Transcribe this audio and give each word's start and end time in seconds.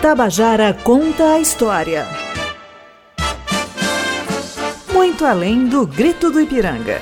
Tabajara 0.00 0.74
conta 0.84 1.32
a 1.32 1.40
história. 1.40 2.06
Muito 4.92 5.24
além 5.24 5.66
do 5.66 5.86
grito 5.86 6.30
do 6.30 6.38
Ipiranga. 6.38 7.00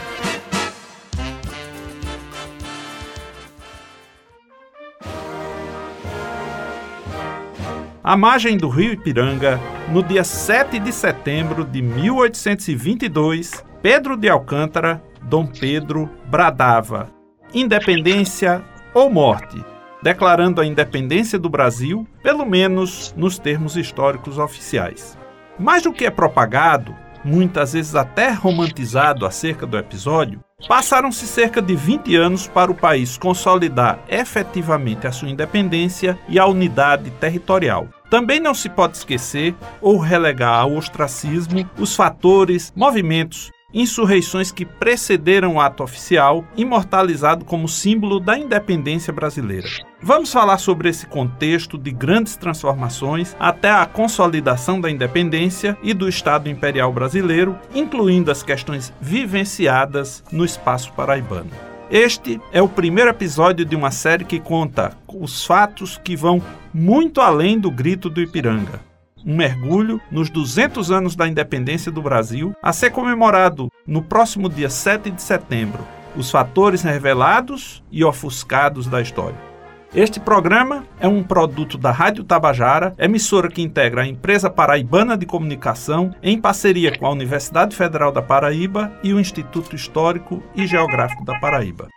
À 8.03 8.17
margem 8.17 8.57
do 8.57 8.69
rio 8.69 8.93
Ipiranga, 8.93 9.61
no 9.91 10.01
dia 10.01 10.23
7 10.23 10.79
de 10.79 10.93
setembro 10.93 11.65
de 11.65 11.83
1822, 11.83 13.65
Pedro 13.83 14.17
de 14.17 14.29
Alcântara, 14.29 15.03
Dom 15.21 15.47
Pedro, 15.47 16.09
bradava: 16.27 17.11
independência 17.53 18.63
ou 18.95 19.11
morte, 19.11 19.74
declarando 20.05 20.61
a 20.61 20.67
independência 20.67 21.39
do 21.39 21.49
Brasil, 21.49 22.07
pelo 22.23 22.45
menos 22.45 23.15
nos 23.17 23.39
termos 23.39 23.75
históricos 23.75 24.39
oficiais. 24.39 25.17
Mais 25.59 25.83
do 25.83 25.95
que 25.95 26.05
é 26.05 26.11
propagado, 26.11 26.95
muitas 27.25 27.73
vezes 27.73 27.95
até 27.95 28.31
romantizado 28.31 29.25
acerca 29.25 29.65
do 29.65 29.79
episódio, 29.79 30.41
passaram-se 30.69 31.27
cerca 31.27 31.63
de 31.63 31.75
20 31.75 32.15
anos 32.17 32.47
para 32.47 32.71
o 32.71 32.75
país 32.75 33.17
consolidar 33.17 33.99
efetivamente 34.07 35.07
a 35.07 35.13
sua 35.13 35.31
independência 35.31 36.19
e 36.29 36.39
a 36.39 36.45
unidade 36.45 37.11
territorial. 37.13 37.89
Também 38.11 38.39
não 38.39 38.53
se 38.53 38.69
pode 38.69 38.99
esquecer 38.99 39.55
ou 39.81 39.99
relegar 39.99 40.61
ao 40.61 40.75
ostracismo 40.75 41.67
os 41.79 41.97
fatores, 41.97 42.75
movimentos, 42.77 43.51
insurreições 43.75 44.53
que 44.53 44.65
precederam 44.65 45.57
o 45.57 45.61
ato 45.61 45.83
oficial, 45.83 46.47
imortalizado 46.57 47.45
como 47.45 47.69
símbolo 47.69 48.21
da 48.21 48.39
independência 48.39 49.13
brasileira. 49.13 49.69
Vamos 50.01 50.33
falar 50.33 50.59
sobre 50.59 50.89
esse 50.89 51.07
contexto 51.07 51.77
de 51.77 51.91
grandes 51.91 52.37
transformações 52.37 53.35
até 53.41 53.71
a 53.71 53.85
consolidação 53.85 54.81
da 54.81 54.91
independência 54.91 55.77
e 55.83 55.93
do 55.93 56.09
Estado 56.09 56.49
Imperial 56.49 56.93
Brasileiro, 56.93 57.59
incluindo 57.75 58.31
as 58.31 58.43
questões 58.43 58.93
vivenciadas 59.01 60.23
no 60.31 60.45
espaço 60.45 60.93
paraibano. 60.93 61.51
Este 61.91 62.41
é 62.53 62.63
o 62.63 62.69
primeiro 62.69 63.11
episódio 63.11 63.65
de 63.65 63.77
uma 63.77 63.91
série 63.91 64.25
que 64.25 64.41
conta 64.41 64.97
os 65.07 65.45
fatos 65.45 65.99
que 66.03 66.17
vão 66.17 66.43
muito 66.73 67.21
além 67.21 67.59
do 67.59 67.71
grito 67.71 68.09
do 68.09 68.21
Ipiranga 68.23 68.94
um 69.25 69.35
mergulho 69.35 70.01
nos 70.11 70.31
200 70.31 70.91
anos 70.91 71.17
da 71.17 71.27
independência 71.27 71.91
do 71.91 72.03
Brasil, 72.03 72.55
a 72.63 72.73
ser 72.73 72.91
comemorado 72.91 73.71
no 73.87 74.03
próximo 74.03 74.49
dia 74.49 74.69
7 74.69 75.11
de 75.11 75.23
setembro, 75.23 75.87
os 76.17 76.31
fatores 76.31 76.83
revelados 76.83 77.83
e 77.91 78.05
ofuscados 78.05 78.87
da 78.87 79.01
história. 79.01 79.55
Este 79.95 80.19
programa 80.19 80.85
é 80.99 81.07
um 81.07 81.23
produto 81.23 81.79
da 81.79 81.93
Rádio 81.93 82.25
Tabajara, 82.25 82.95
emissora 82.99 83.49
que 83.49 83.63
integra 83.63 84.03
a 84.03 84.07
Empresa 84.07 84.51
Paraibana 84.51 85.17
de 85.17 85.25
Comunicação, 85.25 86.13
em 86.21 86.37
parceria 86.37 86.99
com 86.99 87.07
a 87.07 87.13
Universidade 87.13 87.77
Federal 87.77 88.11
da 88.11 88.21
Paraíba 88.21 88.93
e 89.05 89.15
o 89.15 89.21
Instituto 89.21 89.77
Histórico 89.77 90.43
e 90.57 90.67
Geográfico 90.67 91.25
da 91.25 91.39
Paraíba. 91.39 91.89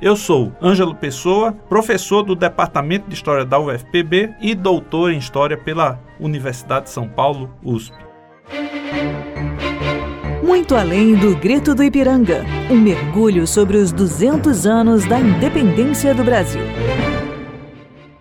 Eu 0.00 0.14
sou 0.14 0.52
Ângelo 0.62 0.94
Pessoa, 0.94 1.50
professor 1.68 2.22
do 2.22 2.36
Departamento 2.36 3.08
de 3.08 3.16
História 3.16 3.44
da 3.44 3.58
UFPB 3.58 4.32
e 4.40 4.54
doutor 4.54 5.10
em 5.10 5.18
História 5.18 5.56
pela 5.56 5.98
Universidade 6.20 6.84
de 6.84 6.90
São 6.92 7.08
Paulo, 7.08 7.52
USP. 7.64 7.96
Muito 10.40 10.76
além 10.76 11.16
do 11.16 11.34
grito 11.34 11.74
do 11.74 11.82
Ipiranga, 11.82 12.44
um 12.70 12.76
mergulho 12.76 13.44
sobre 13.44 13.76
os 13.76 13.90
200 13.90 14.66
anos 14.66 15.04
da 15.04 15.18
independência 15.18 16.14
do 16.14 16.22
Brasil. 16.22 16.62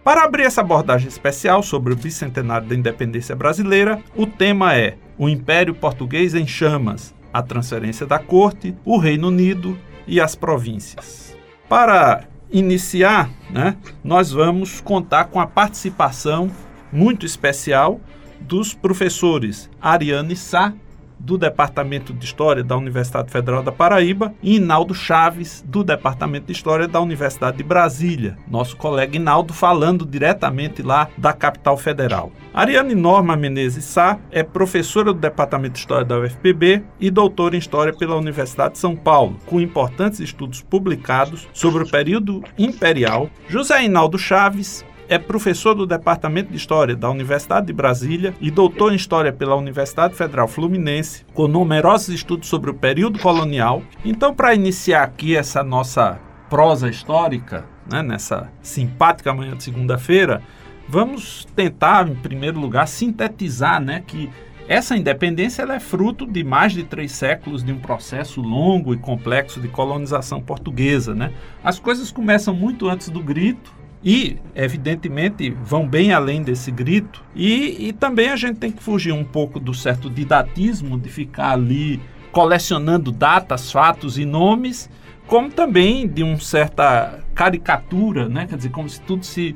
Para 0.04 0.24
abrir 0.24 0.46
essa 0.46 0.62
abordagem 0.62 1.08
especial 1.08 1.62
sobre 1.62 1.94
o 1.94 1.96
bicentenário 1.96 2.68
da 2.68 2.74
independência 2.74 3.36
brasileira, 3.36 4.02
o 4.16 4.26
tema 4.26 4.76
é 4.76 4.96
o 5.16 5.30
Império 5.30 5.76
Português 5.76 6.34
em 6.34 6.48
Chamas, 6.48 7.14
a 7.32 7.44
transferência 7.44 8.08
da 8.08 8.18
corte, 8.18 8.76
o 8.84 8.98
Reino 8.98 9.28
Unido 9.28 9.78
e 10.08 10.20
as 10.20 10.34
províncias. 10.34 11.37
Para 11.70 12.24
iniciar, 12.50 13.30
né, 13.50 13.76
nós 14.04 14.32
vamos 14.32 14.80
contar 14.80 15.26
com 15.26 15.40
a 15.40 15.46
participação 15.46 16.50
muito 16.92 17.26
especial 17.26 18.00
dos 18.40 18.74
professores 18.74 19.70
Ariane 19.82 20.36
Sá 20.36 20.74
do 21.20 21.38
Departamento 21.38 22.14
de 22.14 22.26
História 22.26 22.64
da 22.64 22.76
Universidade 22.76 23.32
Federal 23.32 23.64
da 23.64 23.72
Paraíba, 23.72 24.34
e 24.42 24.56
Inaldo 24.58 24.94
Chaves, 24.94 25.64
do 25.68 25.84
Departamento 25.84 26.48
de 26.48 26.52
História 26.52 26.88
da 26.88 27.02
Universidade 27.02 27.58
de 27.58 27.64
Brasília. 27.64 28.38
Nosso 28.50 28.78
colega 28.78 29.16
Inaldo 29.16 29.54
falando 29.54 30.06
diretamente 30.06 30.82
lá 30.82 31.10
da 31.18 31.34
capital 31.34 31.78
federal. 31.78 32.32
Ariane 32.54 32.96
Norma 32.96 33.36
Menezes 33.36 33.86
Sá 33.86 34.18
é 34.32 34.44
professora 34.44 35.14
do 35.14 35.20
Departamento 35.20 35.74
de 35.74 35.80
História 35.80 36.06
da 36.06 36.20
UFPB 36.20 36.84
e 37.00 37.12
doutora 37.12 37.56
em 37.56 37.60
História 37.60 37.94
pela 37.94 38.16
Universidade 38.16 38.74
de 38.74 38.80
São 38.80 38.96
Paulo, 38.96 39.38
com 39.46 39.62
importantes 39.62 40.20
estudos 40.20 40.62
publicados 40.62 41.48
sobre 41.54 41.84
o 41.84 41.90
período 41.90 42.44
imperial. 42.58 43.30
José 43.48 43.84
Inaldo 43.84 44.18
Chaves 44.18 44.86
é 45.10 45.18
professor 45.18 45.74
do 45.74 45.86
Departamento 45.86 46.52
de 46.52 46.58
História 46.58 46.96
da 46.96 47.10
Universidade 47.10 47.68
de 47.68 47.74
Brasília 47.74 48.34
e 48.42 48.52
doutor 48.52 48.92
em 48.92 48.96
História 48.96 49.32
pela 49.32 49.56
Universidade 49.56 50.16
Federal 50.16 50.48
Fluminense, 50.48 51.26
com 51.34 51.48
numerosos 51.48 52.10
estudos 52.10 52.50
sobre 52.50 52.70
o 52.70 52.74
período 52.74 53.20
colonial. 53.20 53.82
Então, 54.04 54.34
para 54.34 54.54
iniciar 54.54 55.04
aqui 55.04 55.36
essa 55.36 55.64
nossa 55.64 56.20
prosa 56.50 56.90
histórica, 56.90 57.66
né, 57.90 58.02
nessa 58.02 58.52
simpática 58.62 59.34
manhã 59.34 59.56
de 59.56 59.64
segunda-feira, 59.64 60.42
vamos 60.88 61.46
tentar, 61.56 62.08
em 62.08 62.16
primeiro 62.16 62.60
lugar, 62.60 62.88
sintetizar 62.88 63.82
né, 63.82 64.04
que 64.06 64.30
essa 64.68 64.98
independência 64.98 65.64
é 65.64 65.80
fruto 65.80 66.26
de 66.26 66.44
mais 66.44 66.74
de 66.74 66.84
três 66.84 67.14
séculos 67.14 67.64
de 67.64 67.72
um 67.72 67.80
processo 67.80 68.42
longo 68.42 68.94
e 68.94 68.98
complexo 68.98 69.62
de 69.62 69.70
colonização 69.70 70.42
portuguesa. 70.42 71.16
Né? 71.16 71.32
As 71.64 71.80
coisas 71.80 72.12
começam 72.12 72.54
muito 72.54 72.90
antes 72.90 73.08
do 73.08 73.24
grito, 73.24 73.74
e, 74.04 74.38
evidentemente, 74.56 75.50
vão 75.50 75.88
bem 75.88 76.14
além 76.14 76.42
desse 76.42 76.72
grito. 76.72 77.24
E, 77.36 77.88
e 77.88 77.94
também 77.94 78.30
a 78.30 78.36
gente 78.36 78.58
tem 78.58 78.72
que 78.72 78.82
fugir 78.82 79.12
um 79.12 79.24
pouco 79.24 79.60
do 79.60 79.74
certo 79.74 80.10
didatismo 80.10 81.00
de 81.00 81.10
ficar 81.10 81.52
ali 81.52 82.00
colecionando 82.32 83.12
datas, 83.12 83.72
fatos 83.72 84.18
e 84.18 84.26
nomes, 84.26 84.90
como 85.26 85.50
também 85.50 86.08
de 86.08 86.24
uma 86.24 86.40
certa 86.40 87.24
caricatura, 87.34 88.30
né? 88.30 88.46
quer 88.48 88.56
dizer, 88.56 88.70
como 88.70 88.88
se 88.88 89.02
tudo 89.02 89.26
se 89.26 89.56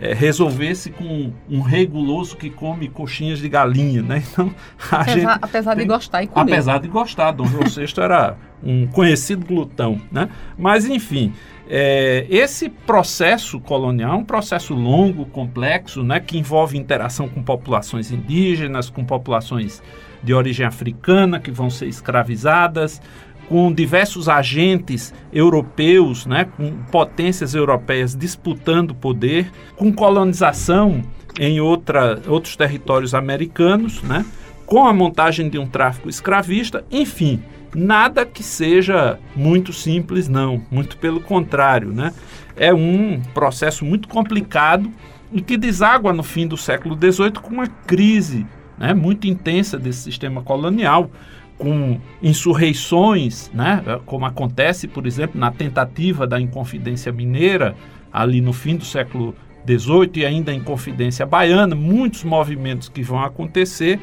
é, 0.00 0.14
resolvesse 0.14 0.90
com 0.90 1.32
um 1.50 1.60
rei 1.60 1.84
guloso 1.84 2.36
que 2.36 2.48
come 2.48 2.88
coxinhas 2.88 3.40
de 3.40 3.48
galinha, 3.48 4.02
né? 4.02 4.22
Então, 4.30 4.54
apesar, 4.90 5.12
gente 5.12 5.38
apesar 5.42 5.74
tem, 5.74 5.84
de 5.84 5.92
gostar 5.92 6.22
e 6.22 6.26
comer. 6.28 6.52
Apesar 6.52 6.78
de 6.78 6.88
gostar, 6.88 7.32
Dom 7.32 7.46
João 7.46 7.64
VI 7.64 7.92
era 8.00 8.36
um 8.62 8.86
conhecido 8.86 9.44
glutão, 9.44 10.00
né? 10.12 10.28
Mas, 10.56 10.86
enfim, 10.86 11.32
é, 11.70 12.26
esse 12.30 12.70
processo 12.70 13.60
colonial 13.60 14.14
é 14.14 14.16
um 14.16 14.24
processo 14.24 14.74
longo, 14.74 15.26
complexo, 15.26 16.02
né? 16.02 16.18
Que 16.18 16.38
envolve 16.38 16.78
interação 16.78 17.28
com 17.28 17.42
populações 17.42 18.10
indígenas, 18.10 18.88
com 18.88 19.04
populações 19.04 19.82
de 20.22 20.32
origem 20.32 20.64
africana 20.64 21.38
que 21.38 21.50
vão 21.50 21.68
ser 21.68 21.86
escravizadas, 21.86 23.00
com 23.48 23.72
diversos 23.72 24.28
agentes 24.28 25.12
europeus, 25.32 26.26
né, 26.26 26.44
com 26.44 26.70
potências 26.90 27.54
europeias 27.54 28.14
disputando 28.14 28.94
poder, 28.94 29.50
com 29.76 29.92
colonização 29.92 31.02
em 31.38 31.60
outra, 31.60 32.20
outros 32.26 32.56
territórios 32.56 33.14
americanos, 33.14 34.02
né, 34.02 34.24
com 34.66 34.86
a 34.86 34.92
montagem 34.92 35.48
de 35.48 35.58
um 35.58 35.66
tráfico 35.66 36.10
escravista, 36.10 36.84
enfim, 36.90 37.42
nada 37.74 38.24
que 38.24 38.42
seja 38.42 39.18
muito 39.34 39.72
simples, 39.72 40.28
não, 40.28 40.62
muito 40.70 40.96
pelo 40.96 41.20
contrário, 41.20 41.92
né? 41.92 42.12
É 42.56 42.72
um 42.72 43.20
processo 43.34 43.84
muito 43.84 44.08
complicado 44.08 44.90
e 45.32 45.40
que 45.40 45.56
deságua 45.56 46.12
no 46.12 46.22
fim 46.22 46.46
do 46.46 46.56
século 46.56 46.96
XVIII 46.96 47.32
com 47.32 47.50
uma 47.50 47.66
crise 47.66 48.46
né, 48.78 48.94
muito 48.94 49.26
intensa 49.26 49.78
desse 49.78 50.00
sistema 50.00 50.42
colonial, 50.42 51.10
com 51.58 52.00
insurreições, 52.22 53.50
né, 53.52 53.82
como 54.06 54.24
acontece, 54.24 54.86
por 54.86 55.06
exemplo, 55.06 55.38
na 55.38 55.50
tentativa 55.50 56.26
da 56.26 56.40
Inconfidência 56.40 57.12
Mineira, 57.12 57.74
ali 58.12 58.40
no 58.40 58.52
fim 58.52 58.76
do 58.76 58.84
século 58.84 59.34
XVIII 59.66 60.10
e 60.16 60.24
ainda 60.24 60.52
em 60.52 60.60
Confidência 60.60 61.26
Baiana, 61.26 61.74
muitos 61.74 62.24
movimentos 62.24 62.88
que 62.88 63.02
vão 63.02 63.22
acontecer 63.22 64.00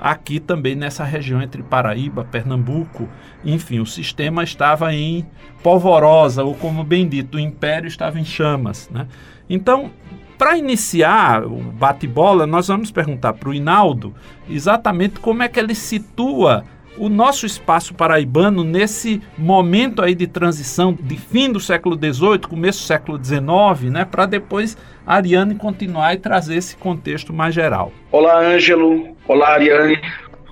aqui 0.00 0.38
também 0.40 0.74
nessa 0.74 1.04
região 1.04 1.42
entre 1.42 1.62
Paraíba, 1.62 2.24
Pernambuco, 2.24 3.08
enfim, 3.44 3.80
o 3.80 3.86
sistema 3.86 4.42
estava 4.44 4.94
em 4.94 5.26
polvorosa, 5.62 6.44
ou 6.44 6.54
como 6.54 6.84
bem 6.84 7.08
dito, 7.08 7.36
o 7.36 7.40
império 7.40 7.88
estava 7.88 8.18
em 8.18 8.24
chamas. 8.24 8.88
Né? 8.90 9.06
Então, 9.48 9.90
para 10.38 10.56
iniciar 10.56 11.44
o 11.44 11.56
bate-bola, 11.56 12.46
nós 12.46 12.68
vamos 12.68 12.90
perguntar 12.90 13.32
para 13.32 13.48
o 13.48 13.54
Inaldo 13.54 14.14
exatamente 14.48 15.18
como 15.18 15.42
é 15.42 15.48
que 15.48 15.58
ele 15.58 15.74
situa 15.74 16.64
o 16.98 17.08
nosso 17.08 17.46
espaço 17.46 17.94
paraibano 17.94 18.64
nesse 18.64 19.20
momento 19.36 20.02
aí 20.02 20.14
de 20.14 20.26
transição 20.26 20.96
de 21.00 21.16
fim 21.16 21.50
do 21.50 21.60
século 21.60 21.96
XVIII, 21.96 22.38
começo 22.40 22.80
do 22.80 22.86
século 22.86 23.22
XIX, 23.22 23.90
né, 23.90 24.04
para 24.04 24.26
depois 24.26 24.76
a 25.06 25.14
Ariane 25.16 25.54
continuar 25.54 26.14
e 26.14 26.18
trazer 26.18 26.56
esse 26.56 26.76
contexto 26.76 27.32
mais 27.32 27.54
geral. 27.54 27.92
Olá, 28.10 28.38
Ângelo. 28.40 29.16
Olá, 29.26 29.54
Ariane. 29.54 30.00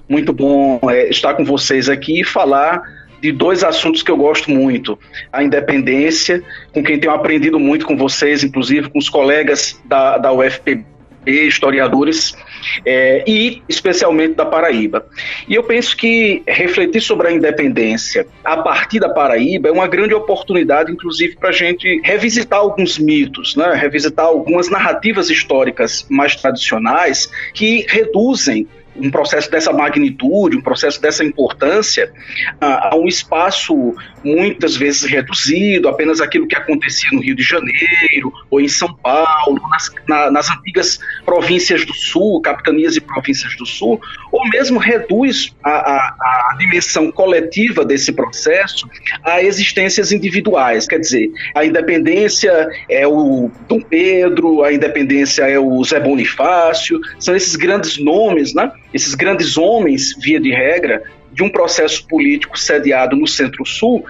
Muito 0.09 0.33
bom 0.33 0.79
é, 0.89 1.09
estar 1.09 1.35
com 1.35 1.45
vocês 1.45 1.89
aqui 1.89 2.21
e 2.21 2.25
falar 2.25 2.83
de 3.21 3.33
dois 3.33 3.65
assuntos 3.65 4.03
que 4.03 4.11
eu 4.11 4.17
gosto 4.17 4.51
muito: 4.51 4.99
a 5.33 5.43
independência, 5.43 6.43
com 6.73 6.83
quem 6.83 6.99
tenho 6.99 7.13
aprendido 7.13 7.59
muito 7.59 7.87
com 7.87 7.97
vocês, 7.97 8.45
inclusive 8.45 8.89
com 8.89 8.99
os 8.99 9.09
colegas 9.09 9.81
da, 9.85 10.17
da 10.17 10.33
UFPB, 10.33 10.85
historiadores, 11.27 12.37
é, 12.85 13.25
e 13.27 13.63
especialmente 13.69 14.35
da 14.35 14.45
Paraíba. 14.45 15.07
E 15.49 15.55
eu 15.55 15.63
penso 15.63 15.97
que 15.97 16.43
refletir 16.47 17.01
sobre 17.01 17.29
a 17.29 17.33
independência 17.33 18.27
a 18.45 18.57
partir 18.57 19.01
da 19.01 19.09
Paraíba 19.09 19.69
é 19.69 19.73
uma 19.73 19.87
grande 19.87 20.15
oportunidade, 20.15 20.93
inclusive, 20.93 21.37
para 21.37 21.51
a 21.51 21.53
gente 21.53 22.01
revisitar 22.05 22.59
alguns 22.59 22.99
mitos, 22.99 23.57
né? 23.57 23.75
revisitar 23.75 24.27
algumas 24.27 24.69
narrativas 24.69 25.31
históricas 25.31 26.07
mais 26.09 26.37
tradicionais 26.37 27.31
que 27.53 27.87
reduzem 27.89 28.69
um 29.01 29.11
processo 29.11 29.51
dessa 29.51 29.73
magnitude, 29.73 30.57
um 30.57 30.63
processo 30.63 31.01
dessa 31.01 31.25
importância, 31.25 32.13
a, 32.61 32.95
a, 32.95 32.97
um 32.97 33.07
espaço 33.07 33.95
muitas 34.25 34.77
vezes 34.77 35.05
reduzido, 35.05 35.89
apenas 35.89 36.21
aquilo 36.21 36.47
que 36.47 36.57
acontecia 36.57 37.09
no 37.13 37.21
Rio 37.21 37.37
de 37.37 37.43
Janeiro 37.43 38.33
ou 38.51 38.61
em 38.61 38.69
São 38.69 38.93
Paulo, 38.95 39.61
nas, 39.71 39.91
na, 40.09 40.31
nas 40.31 40.51
antigas 40.51 40.99
províncias 41.25 41.85
do 41.85 41.95
Sul, 41.95 42.41
capitanias 42.41 42.97
e 42.97 43.01
províncias 43.01 43.57
do 43.57 43.67
Sul, 43.67 44.01
ou 44.33 44.49
mesmo 44.49 44.79
reduz 44.79 45.55
a, 45.63 45.71
a, 45.71 46.53
a 46.53 46.57
dimensão 46.59 47.11
coletiva 47.11 47.85
desse 47.85 48.13
processo 48.13 48.89
a 49.23 49.43
existências 49.43 50.13
individuais. 50.13 50.87
Quer 50.87 50.99
dizer, 50.99 51.31
a 51.55 51.65
independência 51.65 52.69
é 52.89 53.07
o 53.07 53.51
Dom 53.69 53.81
Pedro, 53.81 54.63
a 54.63 54.73
independência 54.73 55.45
é 55.45 55.59
o 55.59 55.83
Zé 55.85 56.01
Bonifácio, 56.01 57.01
são 57.19 57.35
esses 57.35 57.57
grandes 57.57 57.99
nomes, 57.99 58.55
né? 58.55 58.71
Esses 58.93 59.15
grandes 59.15 59.57
homens, 59.57 60.15
via 60.19 60.41
de 60.41 60.51
regra, 60.51 61.03
de 61.33 61.43
um 61.43 61.51
processo 61.51 62.07
político 62.09 62.59
sediado 62.59 63.15
no 63.15 63.27
Centro-Sul, 63.27 64.05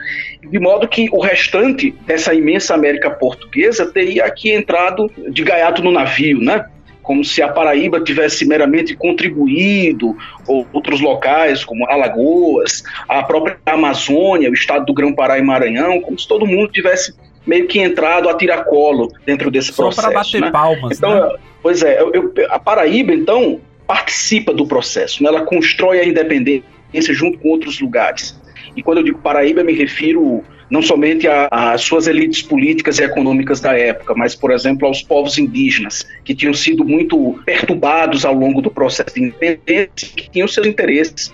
de 0.49 0.59
modo 0.61 0.87
que 0.87 1.09
o 1.11 1.21
restante 1.21 1.91
dessa 2.07 2.33
imensa 2.33 2.73
América 2.73 3.11
portuguesa 3.11 3.85
teria 3.85 4.25
aqui 4.25 4.53
entrado 4.53 5.11
de 5.31 5.43
gaiato 5.43 5.83
no 5.83 5.91
navio, 5.91 6.41
né? 6.41 6.67
Como 7.03 7.25
se 7.25 7.43
a 7.43 7.49
Paraíba 7.49 8.01
tivesse 8.01 8.47
meramente 8.47 8.95
contribuído, 8.97 10.17
ou 10.47 10.67
outros 10.73 11.01
locais, 11.01 11.65
como 11.65 11.89
Alagoas, 11.89 12.85
a 13.09 13.23
própria 13.23 13.59
Amazônia, 13.67 14.51
o 14.51 14.55
estado 14.55 14.85
do 14.87 14.95
Grão-Pará 14.95 15.39
e 15.39 15.43
Maranhão, 15.43 16.01
como 16.01 16.19
se 16.19 16.29
todo 16.29 16.47
mundo 16.47 16.71
tivesse 16.71 17.13
meio 17.45 17.67
que 17.67 17.81
entrado 17.81 18.29
a 18.29 18.35
tiracolo 18.37 19.13
dentro 19.25 19.51
desse 19.51 19.73
Só 19.73 19.85
processo. 19.85 20.03
Só 20.03 20.13
para 20.13 20.21
bater 20.21 20.41
né? 20.41 20.51
palmas, 20.51 20.97
então, 20.97 21.15
né? 21.15 21.37
Pois 21.63 21.83
é, 21.83 22.01
eu, 22.01 22.13
eu, 22.13 22.33
a 22.51 22.59
Paraíba, 22.59 23.13
então, 23.13 23.61
participa 23.87 24.53
do 24.53 24.67
processo, 24.67 25.23
né? 25.23 25.29
ela 25.29 25.45
constrói 25.45 26.01
a 26.01 26.05
independência 26.05 27.15
junto 27.15 27.39
com 27.39 27.49
outros 27.49 27.81
lugares. 27.81 28.39
E 28.77 28.83
quando 28.83 28.99
eu 28.99 29.05
digo 29.05 29.19
Paraíba, 29.19 29.61
eu 29.61 29.65
me 29.65 29.73
refiro 29.73 30.43
não 30.69 30.83
somente 30.83 31.27
às 31.51 31.83
suas 31.83 32.07
elites 32.07 32.43
políticas 32.43 32.99
e 32.99 33.05
econômicas 33.05 33.61
da 33.61 33.79
época, 33.79 34.15
mas, 34.17 34.35
por 34.35 34.51
exemplo, 34.51 34.87
aos 34.87 35.03
povos 35.03 35.39
indígenas, 35.39 36.05
que 36.25 36.35
tinham 36.35 36.53
sido 36.53 36.85
muito 36.85 37.39
perturbados 37.45 38.25
ao 38.25 38.35
longo 38.35 38.61
do 38.61 38.71
processo 38.71 39.15
de 39.15 39.23
independência, 39.23 40.09
que 40.15 40.29
tinham 40.31 40.49
seus 40.49 40.67
interesses 40.67 41.33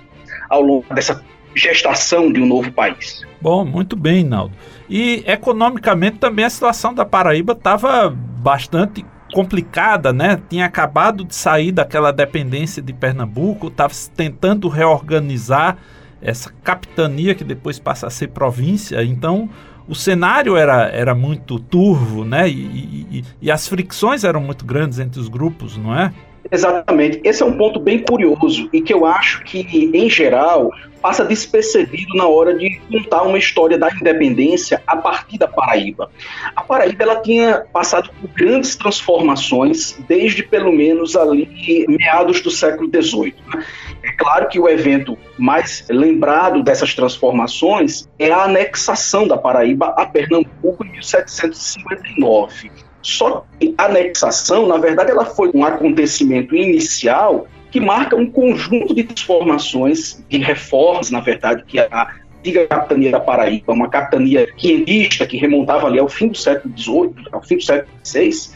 ao 0.50 0.60
longo 0.60 0.94
dessa 0.94 1.24
gestação 1.54 2.30
de 2.30 2.40
um 2.40 2.46
novo 2.46 2.70
país. 2.72 3.22
Bom, 3.40 3.64
muito 3.64 3.96
bem, 3.96 4.22
Naldo. 4.24 4.54
E 4.88 5.22
economicamente 5.26 6.18
também 6.18 6.44
a 6.44 6.50
situação 6.50 6.94
da 6.94 7.04
Paraíba 7.04 7.54
estava 7.54 8.10
bastante 8.10 9.04
complicada, 9.32 10.12
né? 10.12 10.40
Tinha 10.48 10.66
acabado 10.66 11.24
de 11.24 11.34
sair 11.34 11.72
daquela 11.72 12.12
dependência 12.12 12.82
de 12.82 12.92
Pernambuco, 12.92 13.68
estava 13.68 13.92
tentando 14.14 14.68
reorganizar 14.68 15.78
essa 16.20 16.52
capitania 16.62 17.34
que 17.34 17.42
depois 17.42 17.78
passa 17.78 18.06
a 18.06 18.10
ser 18.10 18.28
província. 18.28 19.02
Então, 19.02 19.50
o 19.88 19.94
cenário 19.94 20.56
era, 20.56 20.86
era 20.88 21.14
muito 21.14 21.58
turvo, 21.58 22.24
né? 22.24 22.48
E, 22.48 22.52
e, 22.52 23.24
e, 23.40 23.50
as 23.50 23.66
fricções 23.66 24.22
eram 24.22 24.40
muito 24.40 24.64
grandes 24.64 24.98
entre 24.98 25.18
os 25.18 25.28
grupos, 25.28 25.76
não 25.76 25.98
é? 25.98 26.12
Exatamente. 26.52 27.18
Esse 27.24 27.42
é 27.42 27.46
um 27.46 27.56
ponto 27.56 27.80
bem 27.80 27.98
curioso 28.00 28.68
e 28.72 28.82
que 28.82 28.92
eu 28.92 29.06
acho 29.06 29.42
que, 29.42 29.90
em 29.94 30.10
geral, 30.10 30.70
passa 31.00 31.24
despercebido 31.24 32.14
na 32.14 32.28
hora 32.28 32.54
de 32.54 32.78
contar 32.90 33.22
uma 33.22 33.38
história 33.38 33.78
da 33.78 33.90
independência 33.90 34.82
a 34.86 34.96
partir 34.96 35.38
da 35.38 35.48
Paraíba. 35.48 36.10
A 36.54 36.62
Paraíba 36.62 37.02
ela 37.02 37.16
tinha 37.16 37.64
passado 37.72 38.10
por 38.20 38.28
grandes 38.30 38.76
transformações 38.76 39.98
desde 40.06 40.42
pelo 40.42 40.70
menos 40.70 41.16
ali 41.16 41.86
meados 41.88 42.42
do 42.42 42.50
século 42.50 42.88
XVIII. 42.88 43.34
Né? 43.52 43.64
É 44.04 44.12
claro 44.12 44.46
que 44.48 44.60
o 44.60 44.68
evento 44.68 45.16
mais 45.38 45.86
lembrado 45.88 46.62
dessas 46.62 46.94
transformações 46.94 48.06
é 48.18 48.30
a 48.30 48.44
anexação 48.44 49.26
da 49.26 49.38
Paraíba 49.38 49.86
a 49.96 50.04
Pernambuco 50.04 50.84
em 50.84 50.92
1759. 50.92 52.70
Só 53.02 53.44
que 53.58 53.74
a 53.76 53.86
anexação, 53.86 54.66
na 54.66 54.76
verdade, 54.76 55.10
ela 55.10 55.24
foi 55.24 55.50
um 55.54 55.64
acontecimento 55.64 56.54
inicial 56.54 57.46
que 57.70 57.80
marca 57.80 58.14
um 58.14 58.30
conjunto 58.30 58.94
de 58.94 59.04
transformações, 59.04 60.22
de 60.28 60.38
reformas, 60.38 61.10
na 61.10 61.20
verdade, 61.20 61.64
que 61.66 61.78
a 61.78 62.12
antiga 62.38 62.66
capitania 62.66 63.10
da 63.10 63.20
Paraíba, 63.20 63.72
uma 63.72 63.88
capitania 63.88 64.46
quientista 64.52 65.26
que 65.26 65.36
remontava 65.36 65.86
ali 65.86 65.98
ao 65.98 66.08
fim 66.08 66.28
do 66.28 66.36
século 66.36 66.76
XVIII, 66.76 67.14
ao 67.32 67.42
fim 67.42 67.56
do 67.56 67.62
século 67.62 67.90
XVI, 68.04 68.50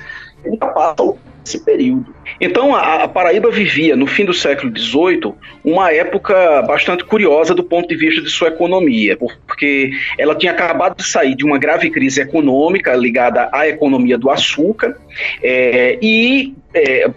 ainda 0.45 0.67
passa 0.67 1.15
esse 1.47 1.65
período. 1.65 2.15
Então, 2.41 2.75
a, 2.75 3.05
a, 3.05 3.09
Paraíba 3.09 3.51
vivia, 3.51 3.97
no 3.97 4.07
fim 4.07 4.25
do 4.25 4.35
século 4.35 4.77
XVIII, 4.77 5.35
uma 5.65 5.93
época 5.93 6.63
bastante 6.63 7.05
curiosa 7.05 7.55
do 7.55 7.63
ponto 7.63 7.89
de 7.89 7.97
vista 7.97 8.21
de 8.21 8.29
sua 8.29 8.49
economia, 8.49 9.17
porque 9.17 9.91
ela 10.19 10.35
tinha 10.35 10.53
acabado 10.53 10.97
de 10.97 11.05
sair 11.05 11.35
de 11.35 11.45
uma 11.45 11.59
grave 11.59 11.91
crise 11.91 12.21
econômica 12.21 12.95
ligada 12.95 13.49
à 13.53 13.67
economia 13.69 14.19
do 14.19 14.29
açúcar 14.29 14.97
é, 15.43 15.99
e 16.03 16.55
é, 16.75 17.09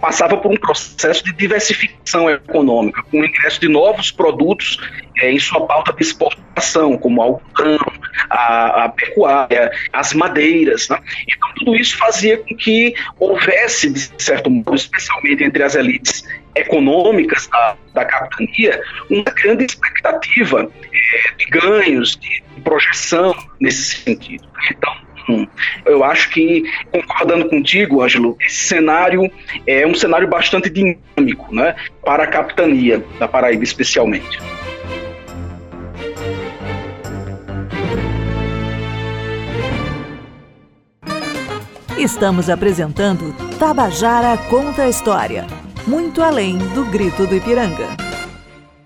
passava 0.00 0.36
por 0.36 0.50
um 0.50 0.56
processo 0.56 1.22
de 1.22 1.32
diversificação 1.32 2.28
econômica, 2.28 3.02
com 3.10 3.20
o 3.20 3.24
ingresso 3.24 3.60
de 3.60 3.68
novos 3.68 4.10
produtos 4.10 4.78
é, 5.18 5.30
em 5.30 5.38
sua 5.38 5.64
pauta 5.66 5.92
de 5.92 6.02
exportação, 6.02 6.98
como 6.98 7.20
o 7.20 7.22
algodão, 7.22 7.78
a, 8.28 8.84
a, 8.84 8.88
pecuária, 8.88 9.70
as 9.92 10.12
madeiras. 10.12 10.88
Né? 10.88 10.98
Então, 11.28 11.48
tudo 11.56 11.76
isso 11.76 11.96
fazia 11.96 12.38
com 12.38 12.56
que 12.56 12.94
houvesse, 13.18 13.73
de 13.82 14.22
certo 14.22 14.50
modo, 14.50 14.74
especialmente 14.74 15.44
entre 15.44 15.62
as 15.62 15.74
elites 15.74 16.24
econômicas 16.54 17.46
da, 17.48 17.76
da 17.92 18.04
capitania, 18.04 18.80
uma 19.10 19.24
grande 19.24 19.64
expectativa 19.64 20.70
é, 20.92 21.34
de 21.36 21.46
ganhos, 21.46 22.16
de 22.16 22.42
projeção 22.62 23.34
nesse 23.60 23.96
sentido. 23.96 24.46
Então, 24.70 25.48
eu 25.86 26.04
acho 26.04 26.30
que, 26.30 26.62
concordando 26.90 27.48
contigo, 27.48 28.02
Ângelo, 28.02 28.36
esse 28.40 28.64
cenário 28.64 29.30
é 29.66 29.86
um 29.86 29.94
cenário 29.94 30.28
bastante 30.28 30.68
dinâmico 30.68 31.54
né, 31.54 31.74
para 32.04 32.24
a 32.24 32.26
capitania 32.26 33.04
da 33.18 33.26
Paraíba, 33.26 33.64
especialmente. 33.64 34.38
Estamos 42.04 42.50
apresentando 42.50 43.34
Tabajara 43.58 44.36
Conta 44.36 44.82
a 44.82 44.88
História, 44.90 45.46
muito 45.86 46.22
além 46.22 46.58
do 46.58 46.84
grito 46.84 47.26
do 47.26 47.34
Ipiranga. 47.34 47.96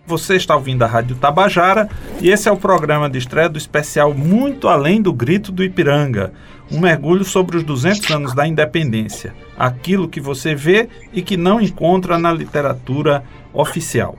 Você 0.07 0.37
está 0.37 0.55
ouvindo 0.55 0.85
a 0.85 0.87
Rádio 0.87 1.17
Tabajara 1.17 1.89
e 2.21 2.31
esse 2.31 2.49
é 2.49 2.53
o 2.53 2.57
programa 2.57 3.11
de 3.11 3.19
estreia 3.19 3.49
do 3.49 3.59
especial 3.59 4.15
Muito 4.15 4.69
Além 4.69 5.03
do 5.03 5.13
Grito 5.13 5.51
do 5.51 5.65
Ipiranga, 5.65 6.33
um 6.71 6.79
mergulho 6.79 7.25
sobre 7.25 7.57
os 7.57 7.65
200 7.65 8.09
anos 8.13 8.35
da 8.37 8.47
independência, 8.47 9.35
aquilo 9.59 10.09
que 10.09 10.21
você 10.21 10.55
vê 10.55 10.89
e 11.13 11.21
que 11.21 11.37
não 11.37 11.61
encontra 11.61 12.21
na 12.21 12.33
literatura 12.33 13.25
oficial. 13.53 14.17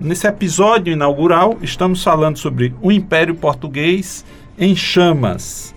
Nesse 0.00 0.26
episódio 0.26 0.92
inaugural, 0.92 1.58
estamos 1.62 2.02
falando 2.02 2.38
sobre 2.38 2.74
o 2.82 2.90
Império 2.90 3.36
Português 3.36 4.24
em 4.58 4.74
chamas, 4.74 5.72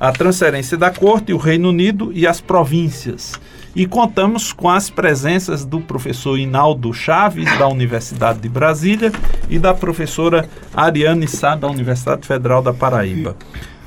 a 0.00 0.10
transferência 0.10 0.78
da 0.78 0.90
corte, 0.90 1.32
o 1.32 1.36
Reino 1.36 1.68
Unido 1.68 2.10
e 2.12 2.26
as 2.26 2.40
províncias 2.40 3.38
e 3.74 3.86
contamos 3.86 4.52
com 4.52 4.68
as 4.68 4.90
presenças 4.90 5.64
do 5.64 5.80
professor 5.80 6.38
Inaldo 6.38 6.92
Chaves, 6.92 7.46
da 7.58 7.68
Universidade 7.68 8.40
de 8.40 8.48
Brasília, 8.48 9.12
e 9.48 9.58
da 9.58 9.72
professora 9.72 10.48
Ariane 10.74 11.28
Sá, 11.28 11.54
da 11.54 11.68
Universidade 11.68 12.26
Federal 12.26 12.62
da 12.62 12.72
Paraíba. 12.72 13.36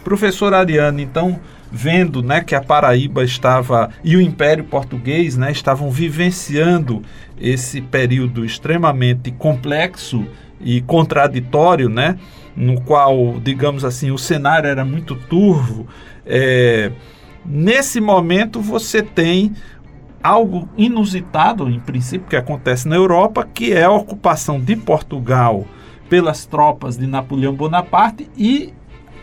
Professora 0.04 0.58
Ariane, 0.58 1.04
então, 1.04 1.40
vendo 1.72 2.22
né, 2.22 2.42
que 2.42 2.56
a 2.56 2.62
Paraíba 2.62 3.24
estava 3.24 3.90
e 4.04 4.16
o 4.16 4.22
Império 4.22 4.64
Português 4.64 5.36
né, 5.38 5.52
estavam 5.52 5.90
vivenciando 5.90 7.02
esse 7.40 7.82
período 7.82 8.46
extremamente 8.46 9.32
complexo 9.32 10.26
e 10.62 10.82
contraditório, 10.82 11.90
né? 11.90 12.18
No 12.56 12.80
qual, 12.82 13.40
digamos 13.40 13.84
assim, 13.84 14.12
o 14.12 14.18
cenário 14.18 14.70
era 14.70 14.86
muito 14.86 15.16
turvo. 15.16 15.88
É, 16.26 16.92
nesse 17.46 18.00
momento 18.00 18.62
você 18.62 19.02
tem 19.02 19.54
algo 20.22 20.70
inusitado, 20.78 21.70
em 21.70 21.80
princípio, 21.80 22.30
que 22.30 22.36
acontece 22.36 22.88
na 22.88 22.96
Europa, 22.96 23.48
que 23.52 23.74
é 23.74 23.84
a 23.84 23.92
ocupação 23.92 24.60
de 24.60 24.76
Portugal 24.76 25.66
pelas 26.10 26.46
tropas 26.46 26.96
de 26.96 27.06
Napoleão 27.06 27.54
Bonaparte 27.54 28.30
e 28.38 28.74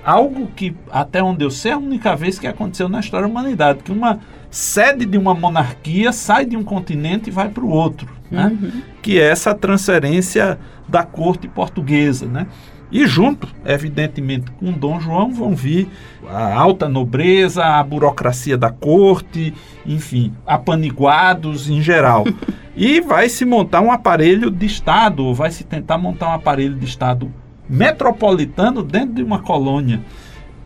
algo 0.04 0.48
que, 0.48 0.74
até 0.90 1.22
onde 1.22 1.44
eu 1.44 1.50
sei, 1.50 1.72
é 1.72 1.74
a 1.74 1.78
única 1.78 2.14
vez 2.16 2.38
que 2.38 2.46
aconteceu 2.46 2.88
na 2.88 3.00
história 3.00 3.26
da 3.26 3.32
humanidade, 3.32 3.82
que 3.82 3.92
uma 3.92 4.20
sede 4.50 5.06
de 5.06 5.16
uma 5.16 5.34
monarquia 5.34 6.12
sai 6.12 6.44
de 6.44 6.56
um 6.56 6.64
continente 6.64 7.28
e 7.28 7.32
vai 7.32 7.48
para 7.48 7.64
o 7.64 7.70
outro, 7.70 8.08
né? 8.30 8.46
Uhum. 8.46 8.82
que 9.00 9.20
é 9.20 9.28
essa 9.28 9.54
transferência 9.54 10.58
da 10.88 11.04
corte 11.04 11.46
portuguesa. 11.46 12.26
Né? 12.26 12.46
E 12.90 13.06
junto, 13.06 13.48
evidentemente, 13.64 14.50
com 14.52 14.72
Dom 14.72 15.00
João 15.00 15.32
vão 15.32 15.54
vir 15.54 15.88
a 16.28 16.54
alta 16.54 16.88
nobreza, 16.88 17.64
a 17.64 17.82
burocracia 17.82 18.58
da 18.58 18.70
corte, 18.70 19.54
enfim, 19.86 20.32
apaniguados 20.44 21.70
em 21.70 21.80
geral. 21.80 22.24
e 22.74 23.00
vai 23.00 23.28
se 23.28 23.44
montar 23.44 23.80
um 23.80 23.92
aparelho 23.92 24.50
de 24.50 24.66
Estado, 24.66 25.24
ou 25.24 25.34
vai 25.34 25.50
se 25.50 25.62
tentar 25.62 25.98
montar 25.98 26.28
um 26.30 26.32
aparelho 26.32 26.74
de 26.74 26.84
Estado 26.84 27.32
metropolitano 27.68 28.82
dentro 28.82 29.14
de 29.14 29.22
uma 29.22 29.40
colônia. 29.40 30.00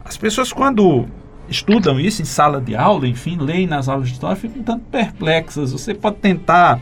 As 0.02 0.16
pessoas, 0.16 0.52
quando 0.52 1.06
estudam 1.48 2.00
isso 2.00 2.22
em 2.22 2.24
sala 2.24 2.60
de 2.60 2.74
aula, 2.74 3.06
enfim, 3.06 3.36
leem 3.38 3.66
nas 3.66 3.88
aulas 3.88 4.08
de 4.08 4.14
história, 4.14 4.36
ficam 4.36 4.60
um 4.60 4.64
tanto 4.64 4.84
perplexas. 4.86 5.72
Você 5.72 5.92
pode 5.92 6.16
tentar 6.16 6.80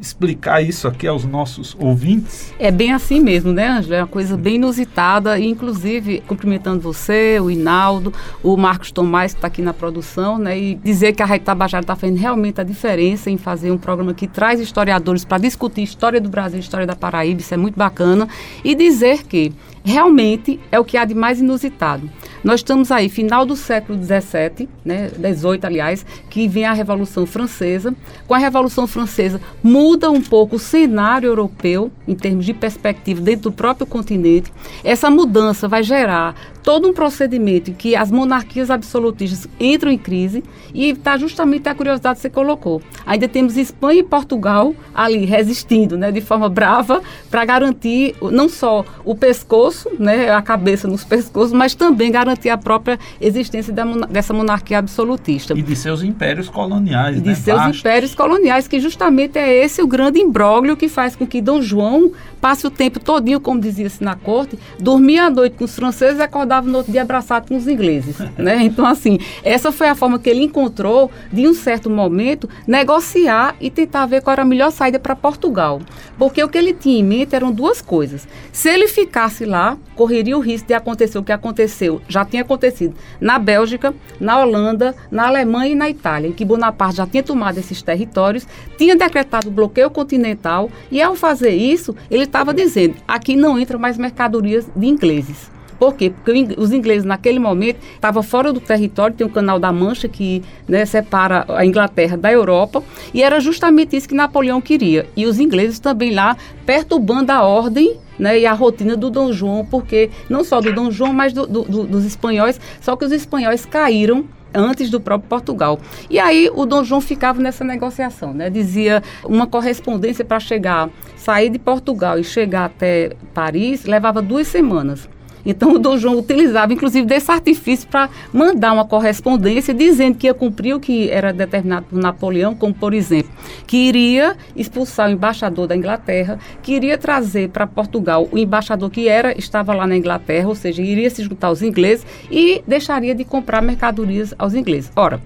explicar 0.00 0.60
isso 0.62 0.86
aqui 0.86 1.06
aos 1.06 1.24
nossos 1.24 1.76
ouvintes? 1.78 2.52
É 2.58 2.70
bem 2.70 2.92
assim 2.92 3.20
mesmo, 3.20 3.52
né, 3.52 3.68
Angela? 3.68 3.96
É 3.96 4.00
uma 4.02 4.06
coisa 4.06 4.36
bem 4.36 4.56
inusitada, 4.56 5.38
e 5.38 5.46
inclusive 5.46 6.22
cumprimentando 6.26 6.80
você, 6.80 7.38
o 7.40 7.50
Inaldo, 7.50 8.12
o 8.42 8.56
Marcos 8.56 8.90
Tomás, 8.90 9.32
que 9.32 9.38
está 9.38 9.46
aqui 9.48 9.62
na 9.62 9.72
produção, 9.72 10.38
né, 10.38 10.58
e 10.58 10.74
dizer 10.74 11.14
que 11.14 11.22
a 11.22 11.26
Rádio 11.26 11.46
Tabajara 11.46 11.82
está 11.82 11.96
fazendo 11.96 12.18
realmente 12.18 12.60
a 12.60 12.64
diferença 12.64 13.30
em 13.30 13.36
fazer 13.36 13.70
um 13.70 13.78
programa 13.78 14.14
que 14.14 14.26
traz 14.26 14.60
historiadores 14.60 15.24
para 15.24 15.38
discutir 15.38 15.82
história 15.82 16.20
do 16.20 16.28
Brasil, 16.28 16.58
história 16.58 16.86
da 16.86 16.96
Paraíba, 16.96 17.40
isso 17.40 17.54
é 17.54 17.56
muito 17.56 17.76
bacana, 17.76 18.28
e 18.62 18.74
dizer 18.74 19.24
que 19.24 19.52
realmente 19.84 20.58
é 20.72 20.78
o 20.78 20.84
que 20.84 20.96
há 20.96 21.04
de 21.04 21.14
mais 21.14 21.40
inusitado. 21.40 22.08
Nós 22.44 22.60
estamos 22.60 22.92
aí, 22.92 23.08
final 23.08 23.46
do 23.46 23.56
século 23.56 23.98
XVII, 23.98 24.68
né, 24.84 25.10
18, 25.16 25.64
aliás, 25.64 26.04
que 26.28 26.46
vem 26.46 26.66
a 26.66 26.74
Revolução 26.74 27.24
Francesa. 27.24 27.94
Com 28.26 28.34
a 28.34 28.38
Revolução 28.38 28.86
Francesa, 28.86 29.40
muda 29.62 30.10
um 30.10 30.20
pouco 30.20 30.56
o 30.56 30.58
cenário 30.58 31.26
europeu, 31.26 31.90
em 32.06 32.14
termos 32.14 32.44
de 32.44 32.52
perspectiva, 32.52 33.22
dentro 33.22 33.44
do 33.44 33.52
próprio 33.52 33.86
continente. 33.86 34.52
Essa 34.84 35.08
mudança 35.08 35.66
vai 35.66 35.82
gerar 35.82 36.34
todo 36.62 36.88
um 36.88 36.92
procedimento 36.92 37.70
em 37.70 37.74
que 37.74 37.96
as 37.96 38.10
monarquias 38.10 38.70
absolutistas 38.70 39.48
entram 39.58 39.90
em 39.90 39.98
crise 39.98 40.42
e 40.72 40.90
está 40.90 41.16
justamente 41.16 41.68
a 41.68 41.74
curiosidade 41.74 42.16
que 42.16 42.22
você 42.22 42.30
colocou. 42.30 42.82
Ainda 43.06 43.28
temos 43.28 43.56
Espanha 43.56 44.00
e 44.00 44.02
Portugal 44.02 44.74
ali 44.94 45.24
resistindo, 45.24 45.96
né, 45.96 46.10
de 46.10 46.20
forma 46.20 46.48
brava 46.48 47.02
para 47.30 47.44
garantir 47.44 48.14
não 48.20 48.48
só 48.48 48.84
o 49.04 49.14
pescoço, 49.14 49.90
né, 49.98 50.30
a 50.30 50.40
cabeça 50.40 50.88
nos 50.88 51.04
pescoços, 51.04 51.52
mas 51.52 51.74
também 51.74 52.10
garantir 52.10 52.33
a 52.48 52.56
própria 52.56 52.98
existência 53.20 53.72
da, 53.72 53.84
dessa 53.84 54.32
monarquia 54.32 54.78
absolutista. 54.78 55.54
E 55.54 55.62
de 55.62 55.76
seus 55.76 56.02
impérios 56.02 56.48
coloniais, 56.48 57.22
De 57.22 57.28
né, 57.28 57.34
seus 57.34 57.58
vastos. 57.58 57.80
impérios 57.80 58.14
coloniais, 58.14 58.68
que 58.68 58.80
justamente 58.80 59.38
é 59.38 59.64
esse 59.64 59.82
o 59.82 59.86
grande 59.86 60.20
imbróglio 60.20 60.76
que 60.76 60.88
faz 60.88 61.14
com 61.14 61.26
que 61.26 61.40
Dom 61.40 61.60
João 61.60 62.12
passe 62.40 62.66
o 62.66 62.70
tempo 62.70 63.00
todinho, 63.00 63.40
como 63.40 63.60
dizia-se 63.60 64.02
na 64.04 64.14
corte, 64.14 64.58
dormia 64.78 65.24
à 65.24 65.30
noite 65.30 65.56
com 65.56 65.64
os 65.64 65.74
franceses 65.74 66.18
e 66.18 66.22
acordava 66.22 66.54
acordava 66.54 66.68
no 66.68 66.76
outro 66.78 66.92
dia 66.92 67.02
abraçado 67.02 67.48
com 67.48 67.56
os 67.56 67.66
ingleses. 67.66 68.16
né? 68.38 68.62
Então, 68.62 68.86
assim, 68.86 69.18
essa 69.42 69.72
foi 69.72 69.88
a 69.88 69.94
forma 69.94 70.18
que 70.18 70.28
ele 70.28 70.42
encontrou 70.42 71.10
de, 71.32 71.42
em 71.42 71.48
um 71.48 71.54
certo 71.54 71.90
momento, 71.90 72.48
negociar 72.66 73.56
e 73.60 73.70
tentar 73.70 74.06
ver 74.06 74.22
qual 74.22 74.32
era 74.32 74.42
a 74.42 74.44
melhor 74.44 74.70
saída 74.70 74.98
para 74.98 75.16
Portugal. 75.16 75.80
Porque 76.18 76.42
o 76.42 76.48
que 76.48 76.58
ele 76.58 76.72
tinha 76.72 76.98
em 76.98 77.04
mente 77.04 77.34
eram 77.34 77.52
duas 77.52 77.80
coisas. 77.80 78.26
Se 78.52 78.68
ele 78.68 78.88
ficasse 78.88 79.44
lá, 79.44 79.76
correria 79.94 80.36
o 80.36 80.40
risco 80.40 80.68
de 80.68 80.74
acontecer 80.74 81.18
o 81.18 81.22
que 81.22 81.32
aconteceu, 81.32 82.00
já 82.08 82.23
tinha 82.24 82.42
acontecido 82.42 82.94
na 83.20 83.38
Bélgica, 83.38 83.94
na 84.20 84.40
Holanda, 84.40 84.94
na 85.10 85.26
Alemanha 85.26 85.72
e 85.72 85.74
na 85.74 85.88
Itália, 85.90 86.28
em 86.28 86.32
que 86.32 86.44
Bonaparte 86.44 86.96
já 86.96 87.06
tinha 87.06 87.22
tomado 87.22 87.58
esses 87.58 87.82
territórios, 87.82 88.46
tinha 88.76 88.96
decretado 88.96 89.50
bloqueio 89.50 89.90
continental 89.90 90.70
e, 90.90 91.00
ao 91.00 91.14
fazer 91.14 91.54
isso, 91.54 91.94
ele 92.10 92.24
estava 92.24 92.52
dizendo: 92.52 92.96
aqui 93.06 93.36
não 93.36 93.58
entram 93.58 93.78
mais 93.78 93.98
mercadorias 93.98 94.66
de 94.74 94.86
ingleses. 94.86 95.53
Por 95.78 95.94
quê? 95.94 96.10
Porque 96.10 96.54
os 96.56 96.72
ingleses, 96.72 97.04
naquele 97.04 97.38
momento, 97.38 97.78
estavam 97.94 98.22
fora 98.22 98.52
do 98.52 98.60
território, 98.60 99.16
tem 99.16 99.26
o 99.26 99.30
Canal 99.30 99.58
da 99.58 99.72
Mancha, 99.72 100.08
que 100.08 100.42
né, 100.68 100.84
separa 100.84 101.44
a 101.48 101.64
Inglaterra 101.64 102.16
da 102.16 102.32
Europa, 102.32 102.82
e 103.12 103.22
era 103.22 103.40
justamente 103.40 103.96
isso 103.96 104.08
que 104.08 104.14
Napoleão 104.14 104.60
queria. 104.60 105.06
E 105.16 105.26
os 105.26 105.38
ingleses 105.38 105.78
também 105.78 106.14
lá 106.14 106.36
perturbando 106.64 107.32
a 107.32 107.42
ordem 107.42 107.96
né, 108.18 108.38
e 108.38 108.46
a 108.46 108.52
rotina 108.52 108.96
do 108.96 109.10
Dom 109.10 109.32
João, 109.32 109.64
porque 109.64 110.10
não 110.28 110.44
só 110.44 110.60
do 110.60 110.72
Dom 110.72 110.90
João, 110.90 111.12
mas 111.12 111.32
do, 111.32 111.46
do, 111.46 111.62
do, 111.62 111.84
dos 111.84 112.04
espanhóis, 112.04 112.60
só 112.80 112.96
que 112.96 113.04
os 113.04 113.12
espanhóis 113.12 113.66
caíram 113.66 114.24
antes 114.54 114.88
do 114.88 115.00
próprio 115.00 115.28
Portugal. 115.28 115.80
E 116.08 116.18
aí 116.18 116.48
o 116.54 116.64
Dom 116.64 116.84
João 116.84 117.00
ficava 117.00 117.42
nessa 117.42 117.64
negociação, 117.64 118.32
né? 118.32 118.48
Dizia 118.48 119.02
uma 119.24 119.46
correspondência 119.46 120.24
para 120.24 120.38
chegar, 120.38 120.88
sair 121.16 121.50
de 121.50 121.58
Portugal 121.58 122.18
e 122.18 122.24
chegar 122.24 122.66
até 122.66 123.12
Paris 123.34 123.84
levava 123.84 124.22
duas 124.22 124.46
semanas. 124.46 125.08
Então 125.44 125.72
o 125.72 125.78
Dom 125.78 125.96
João 125.96 126.18
utilizava, 126.18 126.72
inclusive, 126.72 127.06
desse 127.06 127.30
artifício 127.30 127.88
para 127.88 128.08
mandar 128.32 128.72
uma 128.72 128.84
correspondência 128.84 129.74
dizendo 129.74 130.16
que 130.16 130.26
ia 130.26 130.34
cumprir 130.34 130.74
o 130.74 130.80
que 130.80 131.10
era 131.10 131.32
determinado 131.32 131.86
por 131.86 131.98
Napoleão, 131.98 132.54
como 132.54 132.72
por 132.72 132.94
exemplo, 132.94 133.30
que 133.66 133.76
iria 133.76 134.36
expulsar 134.56 135.08
o 135.08 135.12
embaixador 135.12 135.66
da 135.66 135.76
Inglaterra, 135.76 136.38
que 136.62 136.72
iria 136.72 136.96
trazer 136.96 137.50
para 137.50 137.66
Portugal 137.66 138.28
o 138.30 138.38
embaixador 138.38 138.90
que 138.90 139.08
era 139.08 139.36
estava 139.38 139.74
lá 139.74 139.86
na 139.86 139.96
Inglaterra, 139.96 140.48
ou 140.48 140.54
seja, 140.54 140.82
iria 140.82 141.10
se 141.10 141.22
juntar 141.22 141.48
aos 141.48 141.62
ingleses 141.62 142.06
e 142.30 142.62
deixaria 142.66 143.14
de 143.14 143.24
comprar 143.24 143.62
mercadorias 143.62 144.34
aos 144.38 144.54
ingleses. 144.54 144.90
Ora, 144.96 145.20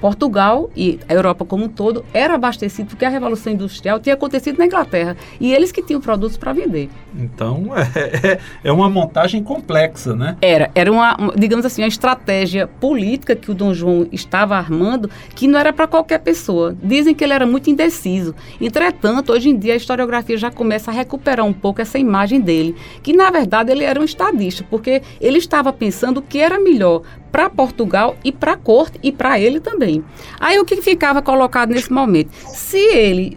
Portugal 0.00 0.70
e 0.76 0.98
a 1.08 1.14
Europa 1.14 1.44
como 1.44 1.64
um 1.64 1.68
todo 1.68 2.04
era 2.12 2.34
abastecido 2.34 2.88
porque 2.88 3.04
a 3.04 3.08
Revolução 3.08 3.52
Industrial 3.52 3.98
tinha 3.98 4.14
acontecido 4.14 4.58
na 4.58 4.66
Inglaterra 4.66 5.16
e 5.40 5.52
eles 5.52 5.72
que 5.72 5.82
tinham 5.82 6.00
produtos 6.00 6.36
para 6.36 6.52
vender. 6.52 6.88
Então 7.16 7.72
é, 7.76 8.32
é, 8.32 8.40
é 8.64 8.72
uma 8.72 8.88
montagem 8.88 9.42
complexa, 9.42 10.14
né? 10.14 10.36
Era, 10.40 10.70
era 10.74 10.90
uma, 10.90 11.16
digamos 11.36 11.64
assim, 11.64 11.82
uma 11.82 11.88
estratégia 11.88 12.66
política 12.66 13.34
que 13.34 13.50
o 13.50 13.54
Dom 13.54 13.72
João 13.72 14.06
estava 14.12 14.56
armando 14.56 15.10
que 15.34 15.46
não 15.46 15.58
era 15.58 15.72
para 15.72 15.86
qualquer 15.86 16.18
pessoa. 16.18 16.76
Dizem 16.82 17.14
que 17.14 17.24
ele 17.24 17.32
era 17.32 17.46
muito 17.46 17.70
indeciso. 17.70 18.34
Entretanto, 18.60 19.32
hoje 19.32 19.48
em 19.48 19.56
dia 19.56 19.74
a 19.74 19.76
historiografia 19.76 20.36
já 20.36 20.50
começa 20.50 20.90
a 20.90 20.94
recuperar 20.94 21.46
um 21.46 21.52
pouco 21.52 21.80
essa 21.80 21.98
imagem 21.98 22.40
dele, 22.40 22.76
que 23.02 23.12
na 23.12 23.30
verdade 23.30 23.70
ele 23.70 23.84
era 23.84 24.00
um 24.00 24.04
estadista, 24.04 24.64
porque 24.68 25.02
ele 25.20 25.38
estava 25.38 25.72
pensando 25.72 26.18
o 26.18 26.22
que 26.22 26.38
era 26.38 26.58
melhor 26.58 27.02
para 27.34 27.50
Portugal 27.50 28.14
e 28.22 28.30
para 28.30 28.52
a 28.52 28.56
corte 28.56 28.96
e 29.02 29.10
para 29.10 29.40
ele 29.40 29.58
também. 29.58 30.04
Aí 30.38 30.56
o 30.60 30.64
que 30.64 30.80
ficava 30.80 31.20
colocado 31.20 31.70
nesse 31.70 31.92
momento? 31.92 32.30
Se 32.46 32.78
ele 32.78 33.36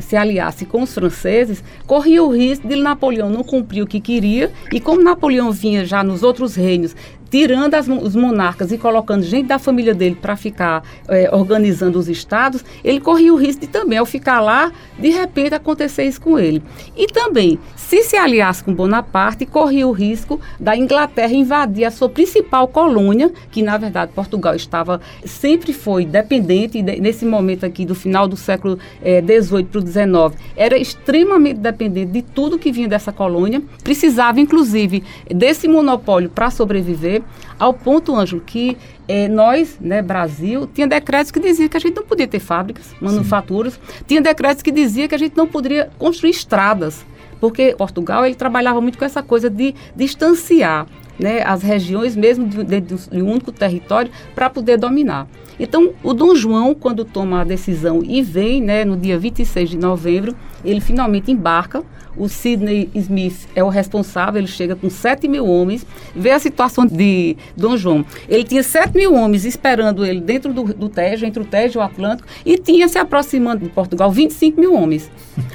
se 0.00 0.16
aliasse 0.16 0.66
com 0.66 0.82
os 0.82 0.92
franceses, 0.92 1.62
corria 1.86 2.24
o 2.24 2.34
risco 2.34 2.66
de 2.66 2.74
Napoleão 2.74 3.30
não 3.30 3.44
cumprir 3.44 3.82
o 3.82 3.86
que 3.86 4.00
queria 4.00 4.52
e 4.72 4.80
como 4.80 5.00
Napoleão 5.00 5.52
vinha 5.52 5.84
já 5.84 6.02
nos 6.02 6.24
outros 6.24 6.56
reinos 6.56 6.96
tirando 7.30 7.74
as, 7.74 7.88
os 7.88 8.14
monarcas 8.14 8.72
e 8.72 8.78
colocando 8.78 9.22
gente 9.22 9.46
da 9.46 9.58
família 9.58 9.94
dele 9.94 10.16
para 10.20 10.36
ficar 10.36 10.82
é, 11.08 11.28
organizando 11.32 11.98
os 11.98 12.08
estados, 12.08 12.64
ele 12.84 13.00
corria 13.00 13.32
o 13.32 13.36
risco 13.36 13.60
de 13.60 13.66
também, 13.66 13.98
ao 13.98 14.06
ficar 14.06 14.40
lá, 14.40 14.72
de 14.98 15.08
repente 15.10 15.54
acontecer 15.54 16.04
isso 16.04 16.20
com 16.20 16.38
ele. 16.38 16.62
E 16.96 17.06
também, 17.06 17.58
se 17.76 18.02
se 18.02 18.16
aliasse 18.16 18.62
com 18.62 18.74
Bonaparte, 18.74 19.46
corria 19.46 19.86
o 19.86 19.92
risco 19.92 20.40
da 20.58 20.76
Inglaterra 20.76 21.32
invadir 21.32 21.84
a 21.84 21.90
sua 21.90 22.08
principal 22.08 22.68
colônia, 22.68 23.32
que 23.50 23.62
na 23.62 23.76
verdade 23.76 24.12
Portugal 24.14 24.54
estava 24.54 25.00
sempre 25.24 25.72
foi 25.72 26.04
dependente, 26.04 26.82
de, 26.82 27.00
nesse 27.00 27.24
momento 27.24 27.64
aqui 27.64 27.84
do 27.84 27.94
final 27.94 28.26
do 28.26 28.36
século 28.36 28.78
XVIII 29.02 29.64
para 29.64 29.80
o 29.80 29.86
XIX, 29.86 30.42
era 30.56 30.78
extremamente 30.78 31.58
dependente 31.58 32.12
de 32.12 32.22
tudo 32.22 32.58
que 32.58 32.72
vinha 32.72 32.88
dessa 32.88 33.12
colônia, 33.12 33.62
precisava 33.82 34.40
inclusive 34.40 35.02
desse 35.28 35.68
monopólio 35.68 36.30
para 36.30 36.50
sobreviver 36.50 37.15
ao 37.58 37.72
ponto, 37.72 38.14
Ângelo, 38.14 38.40
que 38.40 38.76
é, 39.08 39.28
nós, 39.28 39.78
né, 39.80 40.02
Brasil, 40.02 40.66
tinha 40.72 40.86
decretos 40.86 41.30
que 41.30 41.40
diziam 41.40 41.68
que 41.68 41.76
a 41.76 41.80
gente 41.80 41.96
não 41.96 42.04
podia 42.04 42.26
ter 42.26 42.40
fábricas, 42.40 42.94
manufaturas, 43.00 43.74
Sim. 43.74 44.04
tinha 44.06 44.20
decretos 44.20 44.62
que 44.62 44.70
diziam 44.70 45.08
que 45.08 45.14
a 45.14 45.18
gente 45.18 45.36
não 45.36 45.46
poderia 45.46 45.90
construir 45.98 46.30
estradas, 46.30 47.04
porque 47.40 47.74
Portugal 47.76 48.24
ele 48.24 48.34
trabalhava 48.34 48.80
muito 48.80 48.98
com 48.98 49.04
essa 49.04 49.22
coisa 49.22 49.50
de 49.50 49.74
distanciar 49.94 50.86
né, 51.18 51.42
as 51.42 51.62
regiões, 51.62 52.14
mesmo 52.14 52.46
dentro 52.46 52.96
de 52.96 53.22
um 53.22 53.30
único 53.30 53.52
território, 53.52 54.10
para 54.34 54.50
poder 54.50 54.76
dominar. 54.76 55.26
Então, 55.58 55.94
o 56.02 56.12
Dom 56.12 56.34
João, 56.34 56.74
quando 56.74 57.04
toma 57.04 57.40
a 57.40 57.44
decisão 57.44 58.02
e 58.04 58.20
vem, 58.22 58.60
né, 58.60 58.84
no 58.84 58.96
dia 58.96 59.18
26 59.18 59.70
de 59.70 59.78
novembro, 59.78 60.36
ele 60.64 60.80
finalmente 60.80 61.30
embarca 61.30 61.82
o 62.16 62.28
Sidney 62.28 62.90
Smith 62.94 63.48
é 63.54 63.62
o 63.62 63.68
responsável, 63.68 64.40
ele 64.40 64.48
chega 64.48 64.74
com 64.74 64.88
7 64.88 65.28
mil 65.28 65.46
homens. 65.46 65.86
Vê 66.14 66.30
a 66.30 66.38
situação 66.38 66.86
de 66.86 67.36
Dom 67.56 67.76
João. 67.76 68.04
Ele 68.28 68.44
tinha 68.44 68.62
7 68.62 68.96
mil 68.96 69.14
homens 69.14 69.44
esperando 69.44 70.04
ele 70.04 70.20
dentro 70.20 70.52
do, 70.52 70.64
do 70.64 70.88
Tejo, 70.88 71.26
entre 71.26 71.42
o 71.42 71.44
Tejo 71.44 71.78
e 71.78 71.80
o 71.80 71.82
Atlântico, 71.82 72.28
e 72.44 72.58
tinha 72.58 72.88
se 72.88 72.98
aproximando 72.98 73.64
de 73.64 73.70
Portugal 73.70 74.10
25 74.10 74.58
mil 74.58 74.74
homens 74.74 75.10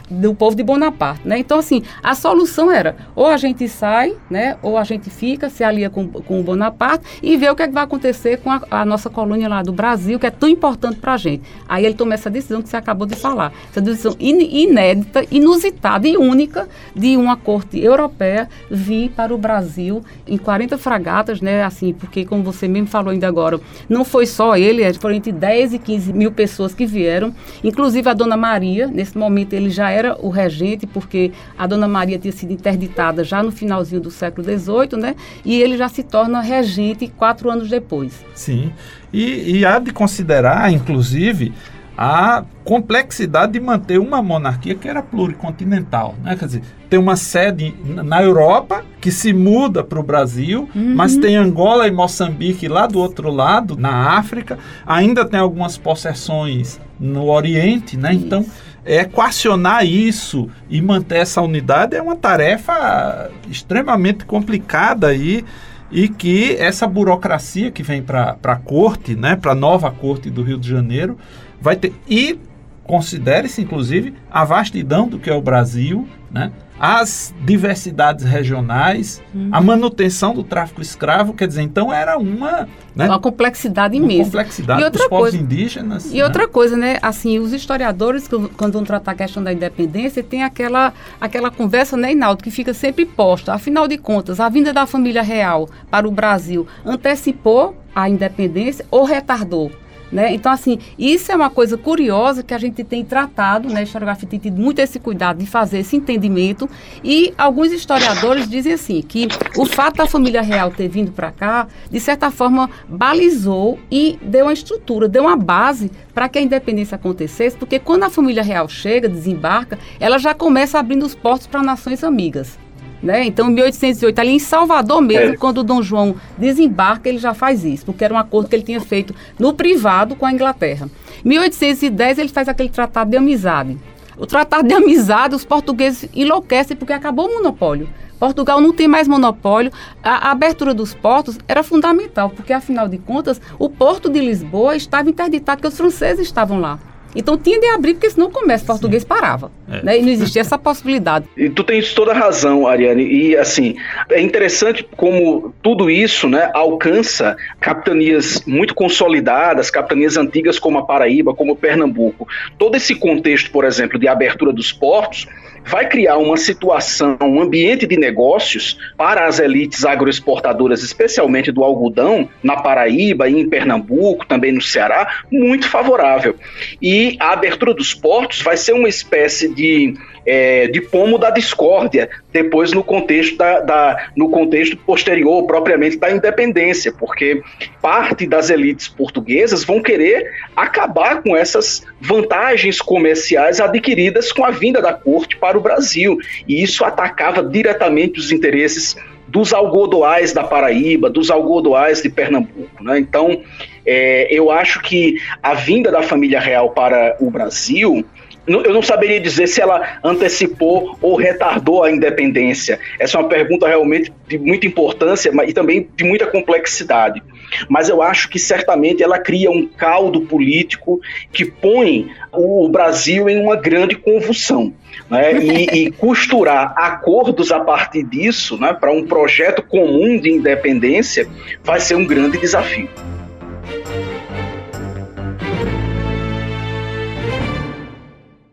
do 0.09 0.35
povo 0.35 0.55
de 0.55 0.63
Bonaparte. 0.63 1.27
Né? 1.27 1.39
Então, 1.39 1.59
assim, 1.59 1.83
a 2.03 2.13
solução 2.13 2.71
era 2.71 2.95
ou 3.15 3.27
a 3.27 3.37
gente 3.37 3.67
sai, 3.67 4.15
né, 4.29 4.57
ou 4.61 4.77
a 4.77 4.83
gente 4.83 5.09
fica, 5.09 5.49
se 5.49 5.63
alia 5.63 5.89
com, 5.89 6.07
com 6.07 6.39
o 6.39 6.43
Bonaparte 6.43 7.05
e 7.21 7.37
vê 7.37 7.49
o 7.49 7.55
que, 7.55 7.63
é 7.63 7.67
que 7.67 7.73
vai 7.73 7.83
acontecer 7.83 8.37
com 8.37 8.51
a, 8.51 8.61
a, 8.69 8.85
nossa 8.85 9.09
colônia 9.09 9.47
lá 9.47 9.61
do 9.61 9.71
Brasil, 9.71 10.19
que 10.19 10.25
é 10.25 10.31
tão 10.31 10.49
importante 10.49 10.97
para 10.99 11.13
a 11.13 11.17
gente. 11.17 11.43
Aí 11.67 11.85
ele 11.85 11.95
toma 11.95 12.13
essa 12.13 12.29
decisão 12.29 12.61
que 12.61 12.69
você 12.69 12.77
acabou 12.77 13.07
de 13.07 13.15
falar. 13.15 13.53
Essa 13.69 13.81
decisão 13.81 14.15
in, 14.19 14.41
inédita, 14.63 15.25
inusitada 15.31 16.07
e 16.07 16.17
única 16.17 16.50
de 16.95 17.17
uma 17.17 17.35
corte 17.35 17.79
europeia 17.79 18.49
vir 18.69 19.09
para 19.09 19.33
o 19.33 19.37
Brasil 19.37 20.03
em 20.27 20.37
40 20.37 20.77
fragatas, 20.77 21.41
né? 21.41 21.63
Assim, 21.63 21.93
porque 21.93 22.25
como 22.25 22.43
você 22.43 22.67
mesmo 22.67 22.87
falou 22.87 23.11
ainda 23.11 23.27
agora, 23.27 23.59
não 23.89 24.03
foi 24.03 24.25
só 24.25 24.55
ele, 24.55 24.83
é, 24.83 24.93
foram 24.93 25.15
entre 25.15 25.31
10 25.31 25.73
e 25.73 25.79
15 25.79 26.13
mil 26.13 26.31
pessoas 26.31 26.73
que 26.73 26.85
vieram, 26.85 27.33
inclusive 27.63 28.09
a 28.09 28.13
Dona 28.13 28.37
Maria, 28.37 28.87
nesse 28.87 29.17
momento 29.17 29.53
ele 29.53 29.69
já 29.69 29.89
era 29.89 30.17
o 30.19 30.29
regente, 30.29 30.85
porque 30.85 31.31
a 31.57 31.65
Dona 31.67 31.87
Maria 31.87 32.19
tinha 32.19 32.31
sido 32.31 32.51
interditada 32.51 33.23
já 33.23 33.41
no 33.41 33.51
finalzinho 33.51 34.01
do 34.01 34.11
século 34.11 34.45
XVIII, 34.45 34.99
né? 34.99 35.15
E 35.45 35.61
ele 35.61 35.77
já 35.77 35.87
se 35.87 36.03
torna 36.03 36.41
regente 36.41 37.07
quatro 37.07 37.49
anos 37.49 37.69
depois. 37.69 38.13
Sim, 38.33 38.71
e, 39.13 39.57
e 39.57 39.65
há 39.65 39.79
de 39.79 39.91
considerar, 39.91 40.71
inclusive, 40.71 41.53
a 41.97 42.43
complexidade 42.63 43.53
de 43.53 43.59
manter 43.59 43.99
uma 43.99 44.21
monarquia 44.21 44.75
que 44.75 44.87
era 44.87 45.01
pluricontinental. 45.01 46.15
Né? 46.23 46.35
Quer 46.35 46.45
dizer, 46.45 46.63
tem 46.89 46.99
uma 46.99 47.15
sede 47.15 47.75
na 47.83 48.21
Europa 48.21 48.83
que 48.99 49.11
se 49.11 49.33
muda 49.33 49.83
para 49.83 49.99
o 49.99 50.03
Brasil, 50.03 50.69
uhum. 50.73 50.95
mas 50.95 51.17
tem 51.17 51.35
Angola 51.35 51.87
e 51.87 51.91
Moçambique 51.91 52.67
lá 52.67 52.87
do 52.87 52.99
outro 52.99 53.29
lado, 53.29 53.77
na 53.77 54.17
África. 54.17 54.57
Ainda 54.85 55.25
tem 55.25 55.39
algumas 55.39 55.77
possessões 55.77 56.79
no 56.99 57.29
Oriente, 57.29 57.97
né? 57.97 58.13
Então, 58.13 58.45
equacionar 58.85 59.85
isso 59.85 60.49
e 60.69 60.81
manter 60.81 61.17
essa 61.17 61.41
unidade 61.41 61.95
é 61.95 62.01
uma 62.01 62.15
tarefa 62.15 63.29
extremamente 63.49 64.25
complicada 64.25 65.07
aí 65.07 65.43
e 65.91 66.07
que 66.07 66.55
essa 66.55 66.87
burocracia 66.87 67.69
que 67.69 67.83
vem 67.83 68.01
para 68.01 68.37
a 68.41 68.55
corte, 68.55 69.13
né, 69.13 69.35
para 69.35 69.51
a 69.51 69.55
nova 69.55 69.91
corte 69.91 70.29
do 70.29 70.41
Rio 70.41 70.57
de 70.57 70.69
Janeiro, 70.69 71.17
vai 71.61 71.75
ter. 71.75 71.93
E 72.09 72.39
considere-se, 72.83 73.61
inclusive, 73.61 74.13
a 74.29 74.43
vastidão 74.43 75.07
do 75.07 75.19
que 75.19 75.29
é 75.29 75.33
o 75.33 75.41
Brasil, 75.41 76.07
né? 76.29 76.51
as 76.83 77.31
diversidades 77.45 78.25
regionais, 78.25 79.21
hum. 79.35 79.49
a 79.51 79.61
manutenção 79.61 80.33
do 80.33 80.43
tráfico 80.43 80.81
escravo, 80.81 81.31
quer 81.31 81.47
dizer, 81.47 81.61
então 81.61 81.93
era 81.93 82.17
uma... 82.17 82.67
Né? 82.95 83.05
Uma 83.05 83.19
complexidade 83.19 83.95
imensa. 83.95 84.23
Uma 84.23 84.25
complexidade 84.25 84.81
e 84.81 84.83
outra 84.85 84.99
dos 84.99 85.07
coisa, 85.07 85.37
povos 85.37 85.45
indígenas. 85.45 86.11
E 86.11 86.17
né? 86.17 86.23
outra 86.23 86.47
coisa, 86.47 86.75
né, 86.75 86.97
assim, 87.03 87.37
os 87.37 87.53
historiadores, 87.53 88.27
quando 88.57 88.73
vão 88.73 88.83
tratar 88.83 89.11
a 89.11 89.15
questão 89.15 89.43
da 89.43 89.53
independência, 89.53 90.23
tem 90.23 90.41
aquela, 90.41 90.91
aquela 91.19 91.51
conversa, 91.51 91.95
né, 91.95 92.13
Inaldo, 92.13 92.43
que 92.43 92.49
fica 92.49 92.73
sempre 92.73 93.05
posta. 93.05 93.53
Afinal 93.53 93.87
de 93.87 93.99
contas, 93.99 94.39
a 94.39 94.49
vinda 94.49 94.73
da 94.73 94.87
família 94.87 95.21
real 95.21 95.69
para 95.91 96.07
o 96.07 96.11
Brasil 96.11 96.65
antecipou 96.83 97.77
a 97.93 98.09
independência 98.09 98.87
ou 98.89 99.05
retardou? 99.05 99.71
Né? 100.11 100.33
Então, 100.33 100.51
assim, 100.51 100.77
isso 100.99 101.31
é 101.31 101.35
uma 101.35 101.49
coisa 101.49 101.77
curiosa 101.77 102.43
que 102.43 102.53
a 102.53 102.57
gente 102.57 102.83
tem 102.83 103.03
tratado, 103.05 103.69
né? 103.69 103.79
A 103.79 103.83
historiografia 103.83 104.27
tem 104.27 104.39
tido 104.39 104.59
muito 104.59 104.79
esse 104.79 104.99
cuidado 104.99 105.37
de 105.37 105.45
fazer 105.45 105.79
esse 105.79 105.95
entendimento. 105.95 106.69
E 107.03 107.33
alguns 107.37 107.71
historiadores 107.71 108.49
dizem 108.49 108.73
assim, 108.73 109.01
que 109.01 109.27
o 109.57 109.65
fato 109.65 109.97
da 109.97 110.05
família 110.05 110.41
real 110.41 110.69
ter 110.71 110.89
vindo 110.89 111.11
para 111.11 111.31
cá, 111.31 111.67
de 111.89 111.99
certa 111.99 112.29
forma, 112.29 112.69
balizou 112.89 113.79
e 113.89 114.19
deu 114.21 114.45
uma 114.45 114.53
estrutura, 114.53 115.07
deu 115.07 115.23
uma 115.23 115.37
base 115.37 115.89
para 116.13 116.27
que 116.27 116.37
a 116.39 116.41
independência 116.41 116.95
acontecesse, 116.95 117.55
porque 117.55 117.79
quando 117.79 118.03
a 118.03 118.09
família 118.09 118.43
real 118.43 118.67
chega, 118.67 119.07
desembarca, 119.07 119.79
ela 119.99 120.17
já 120.17 120.33
começa 120.33 120.77
abrindo 120.77 121.05
os 121.05 121.15
portos 121.15 121.47
para 121.47 121.63
nações 121.63 122.03
amigas. 122.03 122.57
Né? 123.01 123.25
Então, 123.25 123.49
em 123.49 123.53
1808, 123.53 124.19
ali 124.19 124.31
em 124.31 124.39
Salvador 124.39 125.01
mesmo, 125.01 125.33
é. 125.33 125.37
quando 125.37 125.59
o 125.59 125.63
Dom 125.63 125.81
João 125.81 126.15
desembarca, 126.37 127.09
ele 127.09 127.17
já 127.17 127.33
faz 127.33 127.65
isso, 127.65 127.85
porque 127.85 128.05
era 128.05 128.13
um 128.13 128.17
acordo 128.17 128.47
que 128.47 128.55
ele 128.55 128.63
tinha 128.63 128.79
feito 128.79 129.15
no 129.39 129.53
privado 129.53 130.15
com 130.15 130.25
a 130.25 130.31
Inglaterra. 130.31 130.87
Em 131.25 131.29
1810, 131.29 132.19
ele 132.19 132.29
faz 132.29 132.47
aquele 132.47 132.69
tratado 132.69 133.09
de 133.09 133.17
amizade. 133.17 133.77
O 134.17 134.27
tratado 134.27 134.67
de 134.67 134.73
amizade, 134.73 135.33
os 135.33 135.43
portugueses 135.43 136.07
enlouquecem 136.13 136.77
porque 136.77 136.93
acabou 136.93 137.27
o 137.27 137.33
monopólio. 137.35 137.89
Portugal 138.19 138.61
não 138.61 138.71
tem 138.71 138.87
mais 138.87 139.07
monopólio. 139.07 139.71
A, 140.03 140.27
a, 140.27 140.31
abertura 140.31 140.75
dos 140.75 140.93
portos 140.93 141.39
era 141.47 141.63
fundamental, 141.63 142.29
porque 142.29 142.53
afinal 142.53 142.87
de 142.87 142.99
contas, 142.99 143.41
o 143.57 143.67
porto 143.67 144.07
de 144.11 144.19
Lisboa 144.19 144.75
estava 144.75 145.09
interditado, 145.09 145.57
porque 145.57 145.69
os 145.69 145.77
franceses 145.77 146.27
estavam 146.27 146.59
lá. 146.59 146.77
Então 147.15 147.37
tinha 147.37 147.59
de 147.59 147.67
abrir, 147.67 147.93
porque 147.93 148.09
senão 148.09 148.27
o 148.27 148.31
comércio 148.31 148.65
português 148.65 149.03
parava. 149.03 149.51
É. 149.69 149.83
Né? 149.83 149.99
E 149.99 150.01
não 150.01 150.09
existia 150.09 150.41
essa 150.41 150.57
possibilidade. 150.57 151.25
E 151.35 151.49
tu 151.49 151.63
tens 151.63 151.93
toda 151.93 152.11
a 152.11 152.15
razão, 152.15 152.67
Ariane. 152.67 153.03
E 153.03 153.37
assim, 153.37 153.75
é 154.09 154.21
interessante 154.21 154.87
como 154.95 155.53
tudo 155.61 155.89
isso 155.89 156.27
né, 156.27 156.49
alcança 156.53 157.35
capitanias 157.59 158.43
muito 158.45 158.73
consolidadas, 158.73 159.69
capitanias 159.69 160.17
antigas 160.17 160.59
como 160.59 160.77
a 160.77 160.85
Paraíba, 160.85 161.33
como 161.33 161.55
Pernambuco. 161.55 162.27
Todo 162.57 162.75
esse 162.75 162.95
contexto, 162.95 163.51
por 163.51 163.65
exemplo, 163.65 163.99
de 163.99 164.07
abertura 164.07 164.53
dos 164.53 164.71
portos 164.71 165.27
vai 165.65 165.87
criar 165.87 166.17
uma 166.17 166.37
situação, 166.37 167.17
um 167.21 167.41
ambiente 167.41 167.85
de 167.87 167.97
negócios 167.97 168.77
para 168.97 169.25
as 169.27 169.39
elites 169.39 169.85
agroexportadoras, 169.85 170.83
especialmente 170.83 171.51
do 171.51 171.63
algodão, 171.63 172.29
na 172.43 172.57
Paraíba 172.57 173.29
e 173.29 173.39
em 173.39 173.47
Pernambuco, 173.47 174.25
também 174.25 174.51
no 174.51 174.61
Ceará, 174.61 175.23
muito 175.31 175.69
favorável. 175.69 176.35
E 176.81 177.15
a 177.19 177.33
abertura 177.33 177.73
dos 177.73 177.93
portos 177.93 178.41
vai 178.41 178.57
ser 178.57 178.73
uma 178.73 178.89
espécie 178.89 179.53
de 179.53 179.93
é, 180.25 180.67
de 180.67 180.81
pomo 180.81 181.17
da 181.17 181.29
discórdia, 181.29 182.09
depois 182.31 182.71
no 182.71 182.83
contexto, 182.83 183.37
da, 183.37 183.59
da, 183.59 184.07
no 184.15 184.29
contexto 184.29 184.77
posterior, 184.77 185.45
propriamente 185.45 185.97
da 185.97 186.11
independência, 186.11 186.91
porque 186.91 187.41
parte 187.81 188.25
das 188.25 188.49
elites 188.49 188.87
portuguesas 188.87 189.63
vão 189.63 189.81
querer 189.81 190.31
acabar 190.55 191.21
com 191.21 191.35
essas 191.35 191.85
vantagens 191.99 192.79
comerciais 192.79 193.59
adquiridas 193.59 194.31
com 194.31 194.45
a 194.45 194.51
vinda 194.51 194.81
da 194.81 194.93
corte 194.93 195.37
para 195.37 195.57
o 195.57 195.61
Brasil, 195.61 196.17
e 196.47 196.61
isso 196.61 196.83
atacava 196.85 197.43
diretamente 197.43 198.19
os 198.19 198.31
interesses 198.31 198.95
dos 199.27 199.53
algodoais 199.53 200.33
da 200.33 200.43
Paraíba, 200.43 201.09
dos 201.09 201.31
algodoais 201.31 202.01
de 202.01 202.09
Pernambuco. 202.09 202.83
Né? 202.83 202.99
Então, 202.99 203.41
é, 203.85 204.27
eu 204.29 204.51
acho 204.51 204.81
que 204.81 205.15
a 205.41 205.53
vinda 205.53 205.89
da 205.89 206.01
família 206.01 206.39
real 206.39 206.71
para 206.71 207.15
o 207.19 207.31
Brasil 207.31 208.05
eu 208.47 208.73
não 208.73 208.81
saberia 208.81 209.19
dizer 209.19 209.47
se 209.47 209.61
ela 209.61 209.99
antecipou 210.03 210.97
ou 211.01 211.15
retardou 211.15 211.83
a 211.83 211.91
independência. 211.91 212.79
Essa 212.99 213.17
é 213.17 213.21
uma 213.21 213.29
pergunta 213.29 213.67
realmente 213.67 214.11
de 214.27 214.37
muita 214.37 214.65
importância 214.65 215.31
e 215.47 215.53
também 215.53 215.87
de 215.95 216.03
muita 216.03 216.25
complexidade. 216.25 217.21
Mas 217.69 217.89
eu 217.89 218.01
acho 218.01 218.29
que 218.29 218.39
certamente 218.39 219.03
ela 219.03 219.19
cria 219.19 219.51
um 219.51 219.67
caldo 219.67 220.21
político 220.21 220.99
que 221.31 221.45
põe 221.45 222.09
o 222.31 222.67
Brasil 222.69 223.29
em 223.29 223.41
uma 223.41 223.55
grande 223.55 223.95
convulsão. 223.95 224.73
Né? 225.09 225.33
E, 225.33 225.85
e, 225.85 225.91
costurar 225.93 226.73
acordos 226.77 227.51
a 227.51 227.59
partir 227.59 228.03
disso, 228.03 228.57
né, 228.57 228.73
para 228.73 228.91
um 228.91 229.05
projeto 229.05 229.61
comum 229.61 230.17
de 230.17 230.31
independência, 230.31 231.27
vai 231.63 231.79
ser 231.79 231.95
um 231.95 232.05
grande 232.05 232.37
desafio. 232.37 232.89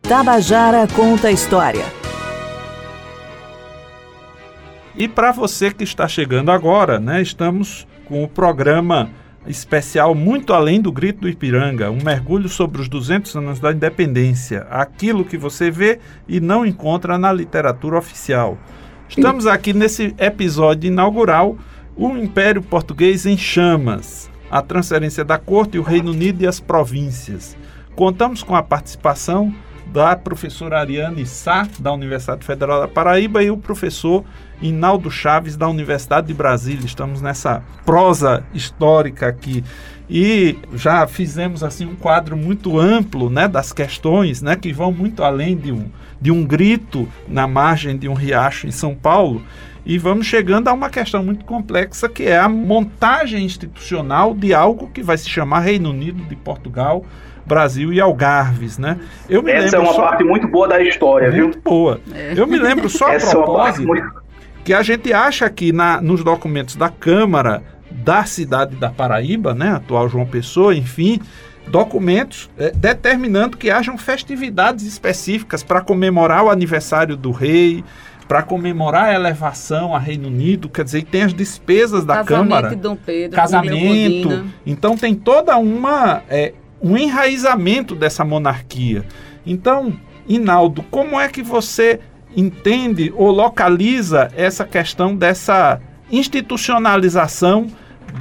Tabajara 0.09 0.89
conta 0.97 1.29
a 1.29 1.31
história. 1.31 1.85
E 4.97 5.07
para 5.07 5.33
você 5.33 5.71
que 5.71 5.85
está 5.85 6.09
chegando 6.09 6.51
agora, 6.51 6.99
né, 6.99 7.21
estamos 7.21 7.87
com 8.07 8.25
o 8.25 8.29
programa 8.29 9.11
especial 9.47 10.15
Muito 10.15 10.55
Além 10.55 10.81
do 10.81 10.91
Grito 10.91 11.21
do 11.21 11.29
Ipiranga, 11.29 11.91
um 11.91 12.03
mergulho 12.03 12.49
sobre 12.49 12.81
os 12.81 12.89
200 12.89 13.37
anos 13.37 13.61
da 13.61 13.71
independência, 13.71 14.67
aquilo 14.71 15.27
que 15.27 15.37
você 15.37 15.71
vê 15.71 15.99
e 16.27 16.41
não 16.41 16.65
encontra 16.65 17.19
na 17.19 17.31
literatura 17.31 17.99
oficial. 17.99 18.57
Estamos 19.11 19.47
aqui 19.47 19.75
nesse 19.75 20.15
episódio 20.17 20.89
inaugural, 20.89 21.59
o 21.95 22.17
Império 22.17 22.63
Português 22.63 23.27
em 23.27 23.37
Chamas, 23.37 24.31
a 24.51 24.63
transferência 24.63 25.23
da 25.23 25.37
corte, 25.37 25.79
o 25.79 25.83
Reino 25.83 26.13
Unido 26.13 26.43
e 26.43 26.47
as 26.47 26.59
províncias. 26.59 27.55
Contamos 27.95 28.43
com 28.43 28.57
a 28.57 28.63
participação 28.63 29.55
da 29.93 30.15
professora 30.17 30.81
Ariane 30.81 31.27
Sá, 31.27 31.67
da 31.79 31.93
Universidade 31.93 32.45
Federal 32.45 32.81
da 32.81 32.89
Paraíba, 32.89 33.43
e 33.43 33.51
o 33.51 33.57
professor 33.57 34.25
Inaldo 34.61 35.11
Chaves, 35.11 35.57
da 35.57 35.69
Universidade 35.69 36.27
de 36.27 36.35
Brasília. 36.35 36.85
Estamos 36.85 37.23
nessa 37.23 37.63
prosa 37.85 38.45
histórica 38.53 39.27
aqui. 39.27 39.65
E 40.11 40.57
já 40.75 41.07
fizemos 41.07 41.63
assim 41.63 41.85
um 41.85 41.95
quadro 41.95 42.37
muito 42.37 42.79
amplo 42.79 43.29
né, 43.29 43.47
das 43.47 43.73
questões 43.73 44.41
né, 44.41 44.57
que 44.57 44.73
vão 44.73 44.91
muito 44.91 45.23
além 45.23 45.55
de 45.55 45.71
um, 45.71 45.91
de 46.21 46.31
um 46.31 46.45
grito 46.45 47.07
na 47.27 47.47
margem 47.47 47.97
de 47.97 48.09
um 48.09 48.15
riacho 48.15 48.67
em 48.67 48.71
São 48.71 48.95
Paulo. 48.95 49.43
E 49.85 49.97
vamos 49.97 50.27
chegando 50.27 50.69
a 50.69 50.73
uma 50.73 50.91
questão 50.91 51.23
muito 51.23 51.45
complexa 51.45 52.09
que 52.09 52.25
é 52.25 52.39
a 52.39 52.49
montagem 52.49 53.45
institucional 53.45 54.35
de 54.35 54.53
algo 54.53 54.89
que 54.89 55.03
vai 55.03 55.17
se 55.17 55.29
chamar 55.29 55.61
Reino 55.61 55.91
Unido 55.91 56.25
de 56.25 56.37
Portugal, 56.37 57.05
Brasil 57.49 57.93
e 57.93 58.01
Algarves, 58.01 58.79
né? 58.79 58.99
Eu 59.29 59.43
me 59.43 59.51
Essa 59.51 59.77
é 59.77 59.81
uma 59.81 59.95
só... 59.95 60.03
parte 60.03 60.23
muito 60.23 60.47
boa 60.47 60.69
da 60.69 60.81
história, 60.81 61.29
muito 61.29 61.37
viu? 61.37 61.45
Muito 61.47 61.61
boa. 61.63 62.01
É. 62.15 62.35
Eu 62.37 62.47
me 62.47 62.59
lembro 62.59 62.89
só 62.89 63.09
a 63.09 63.15
Essa 63.15 63.31
propósito 63.31 63.83
é 63.83 63.87
muito... 63.87 64.23
que 64.63 64.75
a 64.75 64.83
gente 64.83 65.13
acha 65.13 65.49
que 65.49 65.73
na, 65.73 66.01
nos 66.01 66.23
documentos 66.23 66.77
da 66.77 66.89
Câmara 66.89 67.63
da 67.91 68.25
cidade 68.25 68.77
da 68.77 68.91
Paraíba, 68.91 69.55
né, 69.55 69.71
atual 69.71 70.09
João 70.09 70.27
Pessoa, 70.27 70.75
enfim, 70.75 71.21
documentos 71.69 72.51
é, 72.59 72.71
determinando 72.71 73.57
que 73.57 73.71
hajam 73.71 73.97
festividades 73.97 74.85
específicas 74.85 75.63
para 75.63 75.81
comemorar 75.81 76.45
o 76.45 76.51
aniversário 76.51 77.17
do 77.17 77.31
rei, 77.31 77.85
para 78.27 78.43
comemorar 78.43 79.05
a 79.05 79.15
elevação 79.15 79.95
a 79.95 79.99
Reino 79.99 80.29
Unido, 80.29 80.69
quer 80.69 80.85
dizer, 80.85 81.05
tem 81.05 81.23
as 81.23 81.33
despesas 81.33 82.05
da 82.05 82.17
casamento 82.17 82.49
Câmara. 82.49 82.69
De 82.69 82.77
Dom 82.77 82.97
Pedro, 82.97 83.37
casamento. 83.37 84.45
Então 84.67 84.97
tem 84.97 85.15
toda 85.15 85.57
uma 85.57 86.23
é, 86.29 86.53
um 86.83 86.97
enraizamento 86.97 87.95
dessa 87.95 88.25
monarquia. 88.25 89.05
Então, 89.47 89.93
Inaldo, 90.29 90.83
como 90.91 91.19
é 91.19 91.29
que 91.29 91.43
você 91.43 92.01
entende 92.37 93.13
ou 93.17 93.31
localiza 93.31 94.31
essa 94.37 94.65
questão 94.65 95.17
dessa 95.17 95.81
institucionalização 96.11 97.67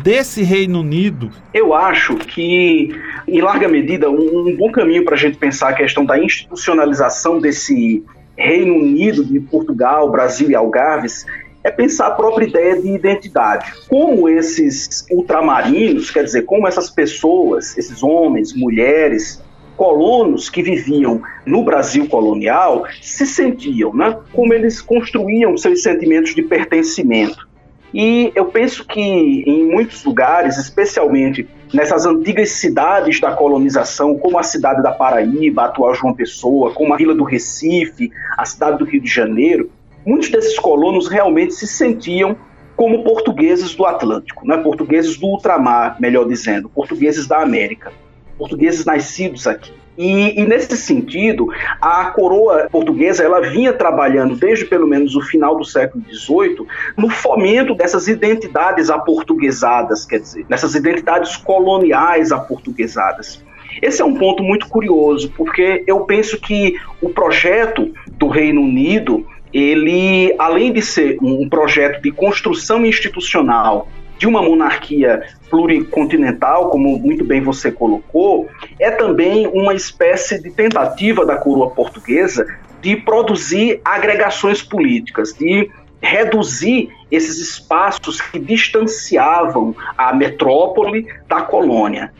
desse 0.02 0.43
Reino 0.43 0.82
Unido? 0.82 1.30
Eu 1.54 1.74
acho 1.74 2.15
que, 2.15 2.96
em 3.28 3.41
larga 3.41 3.67
medida, 3.67 4.10
um, 4.10 4.48
um 4.48 4.56
bom 4.56 4.72
caminho 4.72 5.04
para 5.04 5.15
a 5.15 5.17
gente 5.17 5.38
pensar 5.38 5.70
a 5.70 5.74
questão 5.74 6.06
da 6.06 6.17
institucionalização 6.17 7.39
desse 7.39 8.04
Reino 8.36 8.76
Unido, 8.76 9.26
de 9.26 9.39
Portugal, 9.39 10.10
Brasil 10.12 10.50
e 10.50 10.56
Algarves, 10.56 11.26
é 11.67 11.71
pensar 11.71 12.08
a 12.08 12.12
própria 12.12 12.45
ideia 12.45 12.82
de 12.82 12.88
identidade. 12.88 13.73
Como 13.89 14.30
esses 14.30 15.06
ultramarinos, 15.12 16.10
quer 16.10 16.23
dizer, 16.23 16.43
como 16.43 16.65
essas 16.65 16.89
pessoas, 16.89 17.77
esses 17.77 18.01
homens, 18.01 18.53
mulheres, 18.56 19.43
colonos 19.75 20.49
que 20.49 20.63
viviam 20.63 21.21
no 21.45 21.63
Brasil 21.63 22.08
colonial 22.08 22.86
se 23.01 23.27
sentiam, 23.27 23.93
né? 23.93 24.17
Como 24.32 24.53
eles 24.53 24.82
construíam 24.82 25.58
seus 25.58 25.84
sentimentos 25.84 26.34
de 26.34 26.41
pertencimento. 26.41 27.45
E 27.93 28.32
eu 28.34 28.45
penso 28.45 28.86
que 28.86 29.01
em 29.01 29.65
muitos 29.65 30.06
lugares, 30.06 30.58
especialmente 30.58 31.47
nessas 31.73 32.06
antigas 32.06 32.51
cidades 32.51 33.19
da 33.19 33.32
colonização, 33.32 34.17
como 34.17 34.39
a 34.39 34.43
cidade 34.43 34.82
da 34.82 34.91
Paraíba, 34.91 35.63
a 35.63 35.65
atual 35.65 35.93
João 35.93 36.13
Pessoa, 36.13 36.71
como 36.71 36.93
a 36.93 36.97
Vila 36.97 37.13
do 37.13 37.23
Recife, 37.23 38.12
a 38.38 38.45
cidade 38.45 38.77
do 38.77 38.86
Rio 38.86 39.01
de 39.01 39.10
Janeiro, 39.10 39.69
muitos 40.08 40.30
desses 40.30 40.58
colonos 40.58 41.10
realmente 41.10 41.54
se 41.54 41.67
sentiam 41.67 42.38
como 42.78 43.04
portugueses 43.04 43.76
do 43.76 43.86
Atlântico, 43.86 44.48
né? 44.48 44.56
portugueses 44.58 45.17
do 45.17 45.28
ultramar, 45.28 45.98
melhor 46.00 46.28
dizendo, 46.28 46.70
portugueses 46.70 47.28
da 47.28 47.41
América, 47.41 47.91
portugueses 48.38 48.86
nascidos 48.86 49.46
aqui. 49.46 49.74
E, 49.98 50.39
e, 50.39 50.46
nesse 50.46 50.78
sentido, 50.78 51.48
a 51.82 52.06
coroa 52.12 52.67
portuguesa 52.72 53.24
ela 53.24 53.41
vinha 53.41 53.74
trabalhando 53.74 54.36
desde 54.36 54.63
pelo 54.63 54.86
menos 54.86 55.15
o 55.15 55.22
final 55.22 55.58
do 55.58 55.65
século 55.65 56.04
XVIII 56.06 56.67
no 56.96 57.10
fomento 57.10 57.74
dessas 57.74 58.08
identidades 58.08 58.91
aportuguesadas, 58.91 60.06
quer 60.06 60.20
dizer, 60.20 60.46
nessas 60.48 60.76
identidades 60.76 61.36
coloniais 61.36 62.32
aportuguesadas. 62.32 63.43
Esse 63.82 64.02
é 64.02 64.06
um 64.06 64.13
ponto 64.13 64.43
muito 64.43 64.67
curioso, 64.67 65.32
porque 65.36 65.84
eu 65.88 66.02
penso 66.02 66.39
que 66.39 66.76
o 67.02 67.10
projeto 67.10 67.91
do 68.08 68.28
Reino 68.28 68.62
Unido, 68.62 69.26
ele, 69.54 70.34
além 70.38 70.72
de 70.72 70.82
ser 70.82 71.18
um 71.22 71.48
projeto 71.48 72.02
de 72.02 72.12
construção 72.12 72.86
institucional 72.86 73.88
de 74.18 74.28
uma 74.28 74.42
monarquia 74.42 75.24
pluricontinental, 75.50 76.70
como 76.70 76.98
muito 76.98 77.24
bem 77.24 77.42
você 77.42 77.72
colocou, 77.72 78.50
é 78.80 78.90
também 78.92 79.48
uma 79.48 79.74
espécie 79.74 80.42
de 80.42 80.50
tentativa 80.52 81.26
da 81.26 81.38
coroa 81.38 81.70
portuguesa 81.70 82.46
de 82.82 82.96
produzir 82.96 83.80
agregações 83.86 84.62
políticas, 84.62 85.34
de 85.34 85.70
reduzir 86.02 86.90
esses 87.12 87.38
espaços 87.38 88.22
que 88.22 88.40
distanciavam 88.40 89.76
a 89.98 90.14
metrópole 90.14 91.08
da 91.28 91.42
colônia. 91.42 92.12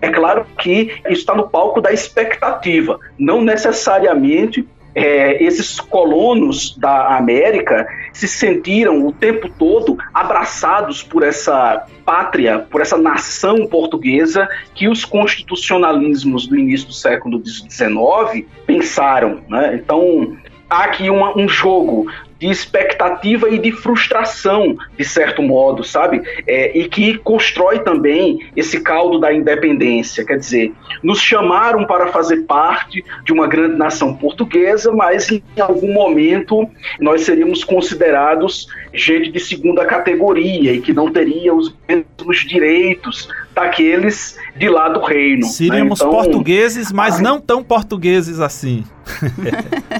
É 0.00 0.10
claro 0.10 0.46
que 0.58 0.92
está 1.08 1.34
no 1.34 1.48
palco 1.48 1.80
da 1.80 1.92
expectativa, 1.92 2.98
não 3.18 3.42
necessariamente 3.42 4.66
é, 4.94 5.42
esses 5.42 5.80
colonos 5.80 6.76
da 6.76 7.16
América 7.16 7.86
se 8.12 8.28
sentiram 8.28 9.06
o 9.06 9.12
tempo 9.12 9.48
todo 9.48 9.96
abraçados 10.12 11.02
por 11.02 11.22
essa 11.22 11.86
pátria, 12.04 12.58
por 12.58 12.80
essa 12.80 12.98
nação 12.98 13.66
portuguesa 13.66 14.48
que 14.74 14.88
os 14.88 15.04
constitucionalismos 15.04 16.46
do 16.46 16.56
início 16.56 16.88
do 16.88 16.94
século 16.94 17.42
XIX 17.44 18.46
pensaram. 18.66 19.40
Né? 19.48 19.76
Então, 19.76 20.36
há 20.68 20.84
aqui 20.84 21.08
uma, 21.08 21.36
um 21.38 21.48
jogo 21.48 22.06
de 22.42 22.50
expectativa 22.50 23.48
e 23.48 23.56
de 23.56 23.70
frustração, 23.70 24.76
de 24.98 25.04
certo 25.04 25.40
modo, 25.40 25.84
sabe? 25.84 26.20
É, 26.44 26.76
e 26.76 26.88
que 26.88 27.16
constrói 27.18 27.78
também 27.78 28.50
esse 28.56 28.80
caldo 28.80 29.20
da 29.20 29.32
independência. 29.32 30.24
Quer 30.24 30.38
dizer, 30.38 30.72
nos 31.04 31.20
chamaram 31.20 31.86
para 31.86 32.08
fazer 32.08 32.38
parte 32.38 33.04
de 33.24 33.32
uma 33.32 33.46
grande 33.46 33.76
nação 33.76 34.16
portuguesa, 34.16 34.90
mas 34.90 35.30
em 35.30 35.40
algum 35.60 35.92
momento 35.92 36.68
nós 36.98 37.20
seríamos 37.20 37.62
considerados 37.62 38.66
gente 38.92 39.30
de 39.30 39.38
segunda 39.38 39.84
categoria 39.86 40.72
e 40.72 40.80
que 40.80 40.92
não 40.92 41.12
teria 41.12 41.54
os 41.54 41.72
mesmos 41.88 42.38
direitos 42.44 43.28
daqueles 43.54 44.36
de 44.56 44.68
lá 44.68 44.88
do 44.88 45.00
reino. 45.00 45.42
Né? 45.42 45.48
Seríamos 45.48 46.00
né? 46.00 46.06
então, 46.06 46.10
portugueses, 46.10 46.90
mas 46.90 47.20
não 47.20 47.40
tão 47.40 47.62
portugueses 47.62 48.40
assim. 48.40 48.84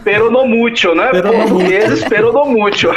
Pero 0.04 0.30
no 0.30 0.46
mucho, 0.46 0.94
né? 0.94 1.08
Pero 1.10 1.32
portugueses, 1.32 2.04
pero 2.08 2.32
no 2.32 2.46
mucho. 2.46 2.90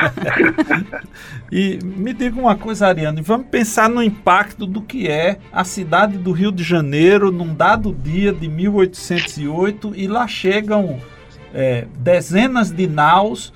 e 1.52 1.80
me 1.84 2.14
diga 2.14 2.40
uma 2.40 2.56
coisa, 2.56 2.88
Ariane, 2.88 3.22
vamos 3.22 3.48
pensar 3.48 3.90
no 3.90 4.02
impacto 4.02 4.66
do 4.66 4.82
que 4.82 5.08
é 5.08 5.38
a 5.52 5.64
cidade 5.64 6.18
do 6.18 6.32
Rio 6.32 6.52
de 6.52 6.64
Janeiro 6.64 7.32
num 7.32 7.54
dado 7.54 7.94
dia 7.94 8.32
de 8.32 8.48
1808 8.48 9.94
e 9.96 10.08
lá 10.08 10.28
chegam 10.28 11.00
é, 11.54 11.86
dezenas 12.00 12.72
de 12.72 12.88
naus 12.88 13.54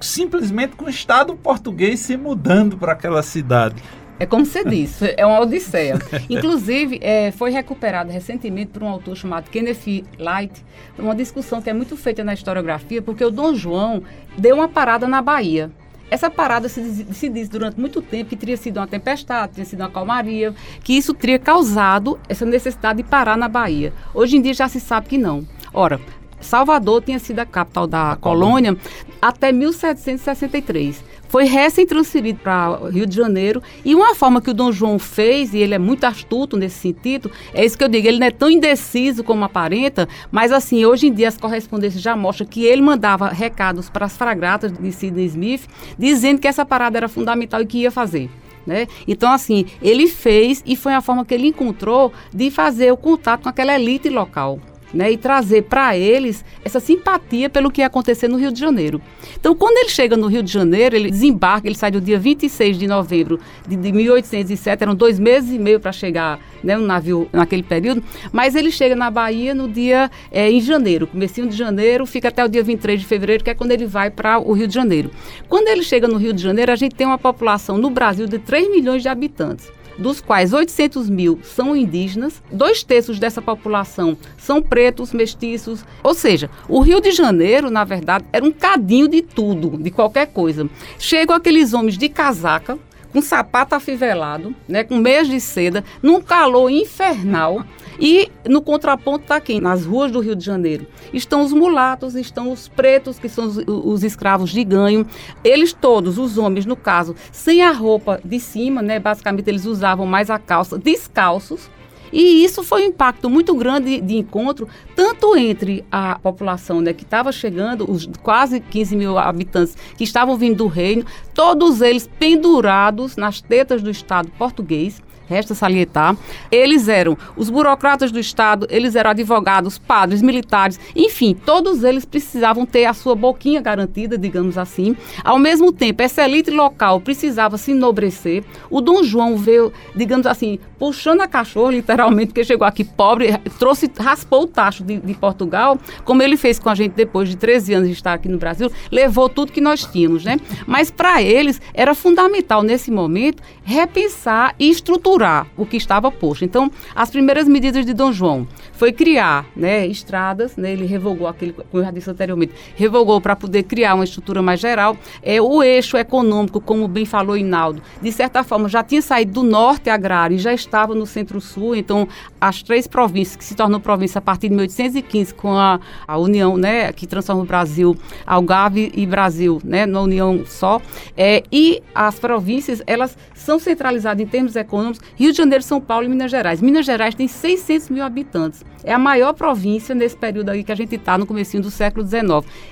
simplesmente 0.00 0.76
com 0.76 0.86
o 0.86 0.90
Estado 0.90 1.34
português 1.34 2.00
se 2.00 2.16
mudando 2.16 2.76
para 2.76 2.92
aquela 2.92 3.22
cidade. 3.22 3.76
É 4.20 4.26
como 4.26 4.44
você 4.44 4.62
disse, 4.62 5.14
é 5.16 5.24
uma 5.24 5.40
odisseia. 5.40 5.98
Inclusive, 6.28 7.00
é, 7.02 7.30
foi 7.30 7.50
recuperado 7.50 8.12
recentemente 8.12 8.70
por 8.70 8.82
um 8.82 8.88
autor 8.88 9.16
chamado 9.16 9.48
Kenneth 9.48 10.04
Light, 10.18 10.62
uma 10.98 11.14
discussão 11.14 11.62
que 11.62 11.70
é 11.70 11.72
muito 11.72 11.96
feita 11.96 12.22
na 12.22 12.34
historiografia, 12.34 13.00
porque 13.00 13.24
o 13.24 13.30
Dom 13.30 13.54
João 13.54 14.02
deu 14.36 14.56
uma 14.56 14.68
parada 14.68 15.08
na 15.08 15.22
Bahia. 15.22 15.70
Essa 16.10 16.28
parada 16.28 16.68
se, 16.68 17.06
se 17.14 17.30
diz 17.30 17.48
durante 17.48 17.80
muito 17.80 18.02
tempo 18.02 18.28
que 18.28 18.36
teria 18.36 18.58
sido 18.58 18.76
uma 18.76 18.86
tempestade, 18.86 19.52
teria 19.52 19.64
sido 19.64 19.80
uma 19.80 19.90
calmaria, 19.90 20.54
que 20.84 20.92
isso 20.92 21.14
teria 21.14 21.38
causado 21.38 22.20
essa 22.28 22.44
necessidade 22.44 23.02
de 23.02 23.08
parar 23.08 23.38
na 23.38 23.48
Bahia. 23.48 23.90
Hoje 24.12 24.36
em 24.36 24.42
dia 24.42 24.52
já 24.52 24.68
se 24.68 24.80
sabe 24.80 25.08
que 25.08 25.16
não. 25.16 25.46
Ora, 25.72 25.98
Salvador 26.40 27.02
tinha 27.02 27.18
sido 27.18 27.38
a 27.40 27.46
capital 27.46 27.86
da 27.86 28.12
a 28.12 28.16
colônia, 28.16 28.74
colônia 28.74 28.78
até 29.20 29.52
1763 29.52 31.10
foi 31.30 31.44
recém-transferido 31.44 32.40
para 32.40 32.88
Rio 32.90 33.06
de 33.06 33.14
Janeiro. 33.14 33.62
E 33.84 33.94
uma 33.94 34.16
forma 34.16 34.40
que 34.40 34.50
o 34.50 34.54
Dom 34.54 34.72
João 34.72 34.98
fez, 34.98 35.54
e 35.54 35.58
ele 35.58 35.74
é 35.74 35.78
muito 35.78 36.02
astuto 36.02 36.56
nesse 36.56 36.80
sentido, 36.80 37.30
é 37.54 37.64
isso 37.64 37.78
que 37.78 37.84
eu 37.84 37.88
digo, 37.88 38.08
ele 38.08 38.18
não 38.18 38.26
é 38.26 38.32
tão 38.32 38.50
indeciso 38.50 39.22
como 39.22 39.44
aparenta, 39.44 40.08
mas 40.32 40.50
assim, 40.50 40.84
hoje 40.84 41.06
em 41.06 41.12
dia 41.12 41.28
as 41.28 41.36
correspondências 41.36 42.02
já 42.02 42.16
mostram 42.16 42.48
que 42.48 42.64
ele 42.64 42.82
mandava 42.82 43.28
recados 43.28 43.88
para 43.88 44.06
as 44.06 44.16
fragratas 44.16 44.72
de 44.72 44.90
Sidney 44.90 45.26
Smith, 45.26 45.68
dizendo 45.96 46.40
que 46.40 46.48
essa 46.48 46.66
parada 46.66 46.98
era 46.98 47.08
fundamental 47.08 47.62
e 47.62 47.66
que 47.66 47.78
ia 47.78 47.92
fazer. 47.92 48.28
Né? 48.66 48.88
Então, 49.06 49.30
assim, 49.30 49.66
ele 49.80 50.08
fez 50.08 50.64
e 50.66 50.74
foi 50.74 50.94
a 50.94 51.00
forma 51.00 51.24
que 51.24 51.32
ele 51.32 51.46
encontrou 51.46 52.12
de 52.34 52.50
fazer 52.50 52.92
o 52.92 52.96
contato 52.96 53.44
com 53.44 53.48
aquela 53.48 53.72
elite 53.72 54.08
local. 54.08 54.58
Né, 54.92 55.10
e 55.10 55.16
trazer 55.16 55.62
para 55.62 55.96
eles 55.96 56.44
essa 56.64 56.80
simpatia 56.80 57.48
pelo 57.48 57.70
que 57.70 57.80
ia 57.80 57.86
acontecer 57.86 58.28
no 58.28 58.36
Rio 58.36 58.52
de 58.52 58.60
Janeiro. 58.60 59.00
Então, 59.38 59.54
quando 59.54 59.78
ele 59.78 59.88
chega 59.88 60.16
no 60.16 60.26
Rio 60.26 60.42
de 60.42 60.52
Janeiro, 60.52 60.96
ele 60.96 61.10
desembarca, 61.10 61.66
ele 61.66 61.74
sai 61.74 61.90
do 61.90 62.00
dia 62.00 62.18
26 62.18 62.78
de 62.78 62.86
novembro 62.86 63.38
de, 63.66 63.76
de 63.76 63.92
1807, 63.92 64.82
eram 64.82 64.94
dois 64.94 65.18
meses 65.18 65.52
e 65.52 65.58
meio 65.58 65.80
para 65.80 65.92
chegar 65.92 66.40
né, 66.62 66.76
no 66.76 66.86
navio 66.86 67.28
naquele 67.32 67.62
período, 67.62 68.02
mas 68.32 68.54
ele 68.54 68.70
chega 68.70 68.94
na 68.94 69.10
Bahia 69.10 69.54
no 69.54 69.68
dia 69.68 70.10
é, 70.30 70.50
em 70.50 70.60
janeiro, 70.60 71.06
comecinho 71.06 71.48
de 71.48 71.56
janeiro, 71.56 72.04
fica 72.06 72.28
até 72.28 72.44
o 72.44 72.48
dia 72.48 72.62
23 72.62 73.00
de 73.00 73.06
fevereiro, 73.06 73.44
que 73.44 73.50
é 73.50 73.54
quando 73.54 73.72
ele 73.72 73.86
vai 73.86 74.10
para 74.10 74.38
o 74.38 74.52
Rio 74.52 74.66
de 74.66 74.74
Janeiro. 74.74 75.10
Quando 75.48 75.68
ele 75.68 75.82
chega 75.82 76.06
no 76.06 76.16
Rio 76.16 76.32
de 76.32 76.42
Janeiro, 76.42 76.72
a 76.72 76.76
gente 76.76 76.94
tem 76.94 77.06
uma 77.06 77.18
população 77.18 77.78
no 77.78 77.90
Brasil 77.90 78.26
de 78.26 78.38
3 78.38 78.70
milhões 78.70 79.02
de 79.02 79.08
habitantes 79.08 79.79
dos 80.00 80.20
quais 80.20 80.52
800 80.52 81.08
mil 81.10 81.38
são 81.44 81.76
indígenas, 81.76 82.42
dois 82.50 82.82
terços 82.82 83.18
dessa 83.18 83.42
população 83.42 84.16
são 84.38 84.62
pretos, 84.62 85.12
mestiços. 85.12 85.84
Ou 86.02 86.14
seja, 86.14 86.50
o 86.68 86.80
Rio 86.80 87.00
de 87.00 87.12
Janeiro, 87.12 87.70
na 87.70 87.84
verdade, 87.84 88.24
era 88.32 88.44
um 88.44 88.50
cadinho 88.50 89.06
de 89.06 89.22
tudo, 89.22 89.76
de 89.76 89.90
qualquer 89.90 90.26
coisa. 90.28 90.68
Chegam 90.98 91.36
aqueles 91.36 91.74
homens 91.74 91.98
de 91.98 92.08
casaca, 92.08 92.78
com 93.12 93.20
sapato 93.20 93.74
afivelado, 93.74 94.54
né, 94.68 94.84
com 94.84 94.96
meias 94.96 95.28
de 95.28 95.40
seda, 95.40 95.84
num 96.02 96.20
calor 96.20 96.70
infernal. 96.70 97.64
E 97.98 98.30
no 98.48 98.62
contraponto 98.62 99.22
está 99.22 99.36
aqui, 99.36 99.60
nas 99.60 99.84
ruas 99.84 100.10
do 100.10 100.20
Rio 100.20 100.34
de 100.34 100.44
Janeiro, 100.44 100.86
estão 101.12 101.42
os 101.42 101.52
mulatos, 101.52 102.14
estão 102.14 102.50
os 102.50 102.66
pretos, 102.66 103.18
que 103.18 103.28
são 103.28 103.46
os, 103.46 103.58
os, 103.66 104.02
escravos 104.02 104.50
de 104.50 104.64
ganho. 104.64 105.06
Eles 105.44 105.74
todos, 105.74 106.16
os 106.16 106.38
homens, 106.38 106.64
no 106.64 106.76
caso, 106.76 107.14
sem 107.30 107.62
a 107.62 107.72
roupa 107.72 108.18
de 108.24 108.40
cima, 108.40 108.80
né? 108.80 108.98
Basicamente 108.98 109.48
eles 109.48 109.66
usavam 109.66 110.06
mais 110.06 110.30
a 110.30 110.38
calça, 110.38 110.78
descalços, 110.78 111.68
e 112.12 112.44
isso 112.44 112.62
foi 112.62 112.82
um 112.82 112.88
impacto 112.88 113.28
muito 113.28 113.54
grande 113.54 114.00
de 114.00 114.16
encontro, 114.16 114.68
tanto 114.94 115.36
entre 115.36 115.84
a 115.90 116.18
população 116.18 116.80
né, 116.80 116.92
que 116.92 117.04
estava 117.04 117.32
chegando, 117.32 117.90
os 117.90 118.08
quase 118.22 118.60
15 118.60 118.96
mil 118.96 119.18
habitantes 119.18 119.76
que 119.96 120.04
estavam 120.04 120.36
vindo 120.36 120.56
do 120.56 120.66
reino, 120.66 121.04
todos 121.34 121.80
eles 121.80 122.08
pendurados 122.18 123.16
nas 123.16 123.40
tetas 123.40 123.82
do 123.82 123.90
Estado 123.90 124.30
português, 124.38 125.02
resta 125.30 125.54
salientar, 125.54 126.16
eles 126.50 126.88
eram 126.88 127.16
os 127.36 127.48
burocratas 127.48 128.10
do 128.10 128.18
Estado, 128.18 128.66
eles 128.68 128.96
eram 128.96 129.10
advogados, 129.10 129.78
padres, 129.78 130.20
militares, 130.20 130.80
enfim, 130.94 131.36
todos 131.46 131.84
eles 131.84 132.04
precisavam 132.04 132.66
ter 132.66 132.84
a 132.84 132.92
sua 132.92 133.14
boquinha 133.14 133.60
garantida, 133.60 134.18
digamos 134.18 134.58
assim. 134.58 134.96
Ao 135.22 135.38
mesmo 135.38 135.72
tempo, 135.72 136.02
essa 136.02 136.24
elite 136.24 136.50
local 136.50 137.00
precisava 137.00 137.56
se 137.56 137.70
enobrecer. 137.70 138.42
O 138.68 138.80
Dom 138.80 139.04
João 139.04 139.36
veio, 139.36 139.72
digamos 139.94 140.26
assim, 140.26 140.58
puxando 140.80 141.20
a 141.20 141.28
cachorro, 141.28 141.70
literalmente, 141.70 142.28
porque 142.28 142.42
chegou 142.42 142.66
aqui 142.66 142.82
pobre, 142.82 143.36
trouxe, 143.58 143.90
raspou 143.98 144.44
o 144.44 144.46
tacho 144.46 144.82
de, 144.82 144.96
de 144.96 145.12
Portugal, 145.12 145.78
como 146.06 146.22
ele 146.22 146.38
fez 146.38 146.58
com 146.58 146.70
a 146.70 146.74
gente 146.74 146.92
depois 146.92 147.28
de 147.28 147.36
13 147.36 147.74
anos 147.74 147.88
de 147.88 147.94
estar 147.94 148.14
aqui 148.14 148.30
no 148.30 148.38
Brasil, 148.38 148.72
levou 148.90 149.28
tudo 149.28 149.52
que 149.52 149.60
nós 149.60 149.84
tínhamos, 149.84 150.24
né? 150.24 150.40
Mas 150.66 150.90
para 150.90 151.22
eles 151.22 151.60
era 151.74 151.94
fundamental 151.94 152.62
nesse 152.62 152.90
momento 152.90 153.42
repensar 153.62 154.54
e 154.58 154.70
estruturar 154.70 155.46
o 155.54 155.66
que 155.66 155.76
estava 155.76 156.10
posto. 156.10 156.46
Então, 156.46 156.72
as 156.94 157.10
primeiras 157.10 157.46
medidas 157.46 157.84
de 157.84 157.92
Dom 157.92 158.10
João 158.10 158.48
foi 158.72 158.90
criar 158.90 159.44
né, 159.54 159.86
estradas, 159.86 160.56
né, 160.56 160.72
ele 160.72 160.86
revogou 160.86 161.28
aquele, 161.28 161.52
como 161.52 161.66
eu 161.74 161.84
já 161.84 161.90
disse 161.90 162.10
anteriormente, 162.10 162.54
revogou 162.74 163.20
para 163.20 163.36
poder 163.36 163.64
criar 163.64 163.94
uma 163.94 164.04
estrutura 164.04 164.40
mais 164.40 164.58
geral. 164.58 164.96
É, 165.22 165.42
o 165.42 165.62
eixo 165.62 165.98
econômico, 165.98 166.58
como 166.58 166.88
bem 166.88 167.04
falou 167.04 167.36
Inaldo, 167.36 167.82
de 168.00 168.10
certa 168.10 168.42
forma 168.42 168.66
já 168.66 168.82
tinha 168.82 169.02
saído 169.02 169.32
do 169.32 169.42
norte 169.42 169.90
agrário 169.90 170.36
e 170.36 170.38
já 170.38 170.54
estava 170.54 170.69
no 170.94 171.06
centro-sul, 171.06 171.74
então 171.74 172.08
as 172.40 172.62
três 172.62 172.86
províncias 172.86 173.36
que 173.36 173.44
se 173.44 173.54
tornou 173.54 173.80
província 173.80 174.18
a 174.18 174.22
partir 174.22 174.48
de 174.48 174.54
1815 174.54 175.34
com 175.34 175.52
a, 175.52 175.80
a 176.06 176.18
união, 176.18 176.56
né, 176.56 176.92
que 176.92 177.06
transforma 177.06 177.42
o 177.42 177.46
Brasil, 177.46 177.96
Algarve 178.26 178.92
e 178.94 179.06
Brasil, 179.06 179.60
né, 179.64 179.86
na 179.86 180.00
união 180.00 180.44
só, 180.46 180.80
é, 181.16 181.42
e 181.50 181.82
as 181.94 182.18
províncias, 182.18 182.82
elas 182.86 183.16
são 183.34 183.58
centralizadas 183.58 184.22
em 184.22 184.26
termos 184.26 184.54
econômicos 184.56 185.00
Rio 185.16 185.32
de 185.32 185.38
Janeiro, 185.38 185.64
São 185.64 185.80
Paulo 185.80 186.04
e 186.04 186.08
Minas 186.08 186.30
Gerais. 186.30 186.60
Minas 186.60 186.86
Gerais 186.86 187.14
tem 187.14 187.26
600 187.26 187.90
mil 187.90 188.04
habitantes. 188.04 188.64
É 188.84 188.92
a 188.92 188.98
maior 188.98 189.32
província 189.32 189.94
nesse 189.94 190.16
período 190.16 190.50
aí 190.50 190.64
que 190.64 190.72
a 190.72 190.74
gente 190.74 190.94
está, 190.94 191.18
no 191.18 191.26
começo 191.26 191.60
do 191.60 191.70
século 191.70 192.06
XIX. 192.06 192.22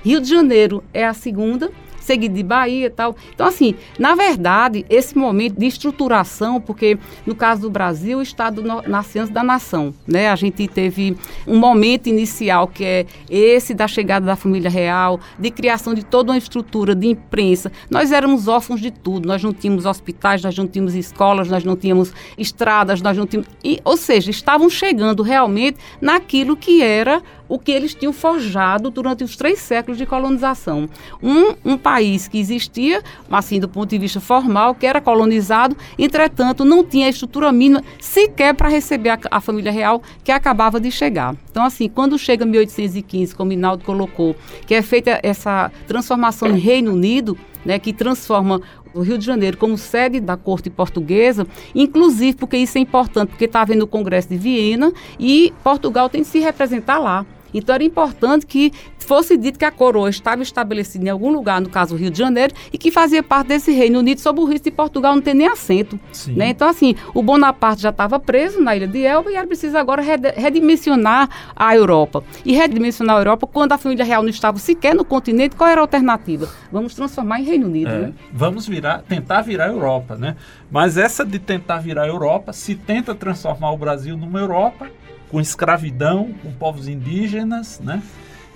Rio 0.04 0.20
de 0.20 0.28
Janeiro 0.28 0.82
é 0.92 1.04
a 1.04 1.14
segunda, 1.14 1.70
seguido 2.08 2.34
de 2.34 2.42
Bahia 2.42 2.86
e 2.86 2.90
tal. 2.90 3.14
Então, 3.34 3.46
assim, 3.46 3.74
na 3.98 4.14
verdade, 4.14 4.84
esse 4.88 5.16
momento 5.16 5.58
de 5.58 5.66
estruturação, 5.66 6.58
porque 6.60 6.98
no 7.26 7.34
caso 7.34 7.62
do 7.62 7.70
Brasil, 7.70 8.18
o 8.18 8.22
Estado 8.22 8.62
nascente 8.86 9.30
da 9.30 9.42
nação, 9.42 9.94
né? 10.06 10.30
A 10.30 10.36
gente 10.36 10.66
teve 10.66 11.16
um 11.46 11.58
momento 11.58 12.08
inicial 12.08 12.66
que 12.66 12.84
é 12.84 13.06
esse 13.28 13.74
da 13.74 13.86
chegada 13.86 14.24
da 14.24 14.36
família 14.36 14.70
real, 14.70 15.20
de 15.38 15.50
criação 15.50 15.92
de 15.92 16.02
toda 16.02 16.32
uma 16.32 16.38
estrutura 16.38 16.94
de 16.94 17.06
imprensa. 17.06 17.70
Nós 17.90 18.10
éramos 18.10 18.48
órfãos 18.48 18.80
de 18.80 18.90
tudo, 18.90 19.28
nós 19.28 19.42
não 19.42 19.52
tínhamos 19.52 19.84
hospitais, 19.84 20.42
nós 20.42 20.56
não 20.56 20.66
tínhamos 20.66 20.94
escolas, 20.94 21.48
nós 21.48 21.62
não 21.62 21.76
tínhamos 21.76 22.12
estradas, 22.38 23.02
nós 23.02 23.16
não 23.16 23.26
tínhamos... 23.26 23.50
E, 23.62 23.80
ou 23.84 23.96
seja, 23.96 24.30
estavam 24.30 24.70
chegando 24.70 25.22
realmente 25.22 25.78
naquilo 26.00 26.56
que 26.56 26.82
era 26.82 27.22
o 27.48 27.58
que 27.58 27.72
eles 27.72 27.94
tinham 27.94 28.12
forjado 28.12 28.90
durante 28.90 29.24
os 29.24 29.36
três 29.36 29.58
séculos 29.58 29.98
de 29.98 30.06
colonização. 30.06 30.88
Um, 31.22 31.54
um 31.64 31.78
país 31.78 32.28
que 32.28 32.38
existia, 32.38 33.02
assim, 33.30 33.58
do 33.58 33.68
ponto 33.68 33.90
de 33.90 33.98
vista 33.98 34.20
formal, 34.20 34.74
que 34.74 34.86
era 34.86 35.00
colonizado, 35.00 35.76
entretanto, 35.98 36.64
não 36.64 36.84
tinha 36.84 37.08
estrutura 37.08 37.50
mínima 37.50 37.82
sequer 38.00 38.54
para 38.54 38.68
receber 38.68 39.10
a, 39.10 39.18
a, 39.30 39.40
família 39.40 39.72
real 39.72 40.02
que 40.22 40.30
acabava 40.30 40.78
de 40.78 40.90
chegar. 40.90 41.34
Então, 41.50 41.64
assim, 41.64 41.88
quando 41.88 42.18
chega 42.18 42.44
1815, 42.44 43.34
como 43.34 43.52
Inaldo 43.52 43.84
colocou, 43.84 44.36
que 44.66 44.74
é 44.74 44.82
feita 44.82 45.18
essa 45.22 45.72
transformação 45.86 46.48
em 46.48 46.58
Reino 46.58 46.92
Unido, 46.92 47.38
né, 47.64 47.78
que 47.78 47.92
transforma 47.92 48.60
o 48.94 49.00
Rio 49.00 49.18
de 49.18 49.24
Janeiro 49.24 49.56
como 49.56 49.76
sede 49.76 50.20
da 50.20 50.36
corte 50.36 50.70
portuguesa, 50.70 51.46
inclusive 51.74 52.36
porque 52.36 52.56
isso 52.56 52.78
é 52.78 52.80
importante, 52.80 53.30
porque 53.30 53.44
está 53.44 53.60
havendo 53.60 53.84
o 53.84 53.86
Congresso 53.86 54.28
de 54.28 54.36
Viena 54.36 54.92
e 55.18 55.52
Portugal 55.62 56.08
tem 56.08 56.22
que 56.22 56.28
se 56.28 56.38
representar 56.38 56.98
lá. 56.98 57.26
Então 57.52 57.74
era 57.74 57.84
importante 57.84 58.46
que 58.46 58.72
fosse 58.98 59.38
dito 59.38 59.58
que 59.58 59.64
a 59.64 59.70
coroa 59.70 60.10
estava 60.10 60.42
estabelecida 60.42 61.06
em 61.06 61.08
algum 61.08 61.30
lugar, 61.30 61.60
no 61.60 61.70
caso 61.70 61.94
o 61.94 61.98
Rio 61.98 62.10
de 62.10 62.18
Janeiro, 62.18 62.52
e 62.70 62.76
que 62.76 62.90
fazia 62.90 63.22
parte 63.22 63.48
desse 63.48 63.72
Reino 63.72 64.00
Unido 64.00 64.20
sob 64.20 64.40
o 64.40 64.44
risco 64.44 64.64
de 64.64 64.70
Portugal 64.70 65.14
não 65.14 65.22
ter 65.22 65.32
nem 65.32 65.48
assento. 65.48 65.98
Né? 66.28 66.50
Então, 66.50 66.68
assim, 66.68 66.94
o 67.14 67.22
Bonaparte 67.22 67.82
já 67.82 67.88
estava 67.88 68.20
preso 68.20 68.60
na 68.60 68.76
ilha 68.76 68.86
de 68.86 69.02
Elba 69.02 69.30
e 69.30 69.36
era 69.36 69.46
preciso 69.46 69.78
agora 69.78 70.02
redimensionar 70.02 71.28
a 71.56 71.74
Europa. 71.74 72.22
E 72.44 72.52
redimensionar 72.52 73.16
a 73.16 73.20
Europa, 73.20 73.46
quando 73.46 73.72
a 73.72 73.78
família 73.78 74.04
real 74.04 74.22
não 74.22 74.28
estava 74.28 74.58
sequer 74.58 74.94
no 74.94 75.04
continente, 75.04 75.56
qual 75.56 75.70
era 75.70 75.80
a 75.80 75.84
alternativa? 75.84 76.48
Vamos 76.70 76.94
transformar 76.94 77.40
em 77.40 77.44
Reino 77.44 77.66
Unido. 77.66 77.90
É, 77.90 77.98
né? 77.98 78.12
Vamos 78.30 78.68
virar, 78.68 79.02
tentar 79.02 79.40
virar 79.40 79.64
a 79.64 79.68
Europa, 79.68 80.16
né? 80.16 80.36
Mas 80.70 80.98
essa 80.98 81.24
de 81.24 81.38
tentar 81.38 81.78
virar 81.78 82.02
a 82.02 82.08
Europa, 82.08 82.52
se 82.52 82.74
tenta 82.74 83.14
transformar 83.14 83.72
o 83.72 83.76
Brasil 83.78 84.18
numa 84.18 84.38
Europa, 84.38 84.90
com 85.30 85.40
escravidão, 85.40 86.32
com 86.42 86.52
povos 86.52 86.88
indígenas, 86.88 87.80
né? 87.80 88.02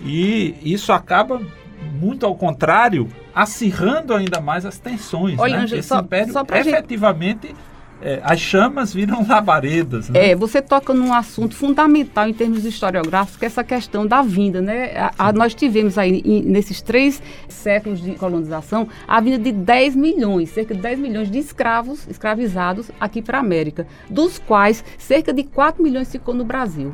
E 0.00 0.56
isso 0.62 0.92
acaba 0.92 1.40
muito 2.00 2.24
ao 2.26 2.35
contrário, 2.35 3.08
acirrando 3.35 4.14
ainda 4.14 4.40
mais 4.40 4.64
as 4.64 4.78
tensões. 4.78 5.38
Olha, 5.38 5.58
né? 5.58 5.64
Esse 5.64 5.82
só, 5.82 6.00
império 6.00 6.32
só 6.32 6.44
efetivamente 6.52 7.48
gente 7.48 7.56
é, 8.02 8.20
as 8.22 8.40
chamas 8.40 8.92
viram 8.92 9.24
labaredas. 9.26 10.08
Né? 10.08 10.30
É, 10.30 10.36
você 10.36 10.60
toca 10.60 10.92
num 10.92 11.12
assunto 11.12 11.54
fundamental 11.54 12.28
em 12.28 12.34
termos 12.34 12.64
historiográficos, 12.64 13.38
que 13.38 13.44
é 13.44 13.46
essa 13.46 13.64
questão 13.64 14.06
da 14.06 14.22
vinda. 14.22 14.60
Né? 14.60 14.92
A, 14.96 15.28
a, 15.28 15.32
nós 15.32 15.54
tivemos 15.54 15.96
aí, 15.96 16.20
em, 16.24 16.42
nesses 16.42 16.82
três 16.82 17.22
séculos 17.48 18.02
de 18.02 18.12
colonização, 18.12 18.88
a 19.06 19.20
vinda 19.20 19.38
de 19.38 19.52
10 19.52 19.96
milhões, 19.96 20.50
cerca 20.50 20.74
de 20.74 20.80
10 20.80 20.98
milhões 20.98 21.30
de 21.30 21.38
escravos, 21.38 22.06
escravizados 22.08 22.90
aqui 23.00 23.22
para 23.22 23.38
a 23.38 23.40
América, 23.40 23.86
dos 24.10 24.38
quais 24.38 24.84
cerca 24.98 25.32
de 25.32 25.44
4 25.44 25.82
milhões 25.82 26.10
ficou 26.10 26.34
no 26.34 26.44
Brasil. 26.44 26.92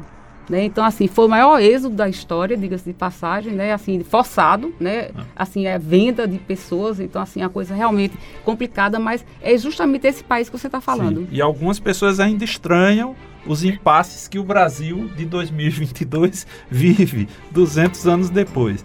Né? 0.49 0.65
Então, 0.65 0.85
assim, 0.85 1.07
foi 1.07 1.27
o 1.27 1.29
maior 1.29 1.61
êxodo 1.61 1.95
da 1.95 2.09
história, 2.09 2.57
diga-se 2.57 2.85
de 2.85 2.95
passagem, 2.95 3.53
né? 3.53 3.73
Assim, 3.73 4.03
forçado, 4.03 4.75
né? 4.81 5.11
Ah. 5.15 5.25
Assim, 5.37 5.67
é 5.67 5.79
venda 5.79 6.27
de 6.27 6.39
pessoas, 6.39 7.01
então, 7.01 7.21
assim, 7.21 7.43
a 7.43 7.49
coisa 7.49 7.75
realmente 7.75 8.17
complicada, 8.45 8.99
mas 8.99 9.25
é 9.43 9.57
justamente 9.59 10.07
esse 10.07 10.25
país 10.25 10.49
que 10.49 10.59
você 10.59 10.67
está 10.67 10.81
falando. 10.81 11.21
Sim. 11.21 11.29
E 11.31 11.43
algumas 11.43 11.79
pessoas 11.79 12.19
ainda 12.19 12.45
estranham 12.45 13.15
os 13.47 13.65
impasses 13.65 14.29
que 14.29 14.39
o 14.39 14.45
Brasil 14.45 15.11
de 15.17 15.25
2022 15.25 16.47
vive 16.71 17.29
200 17.51 18.07
anos 18.07 18.31
depois. 18.31 18.85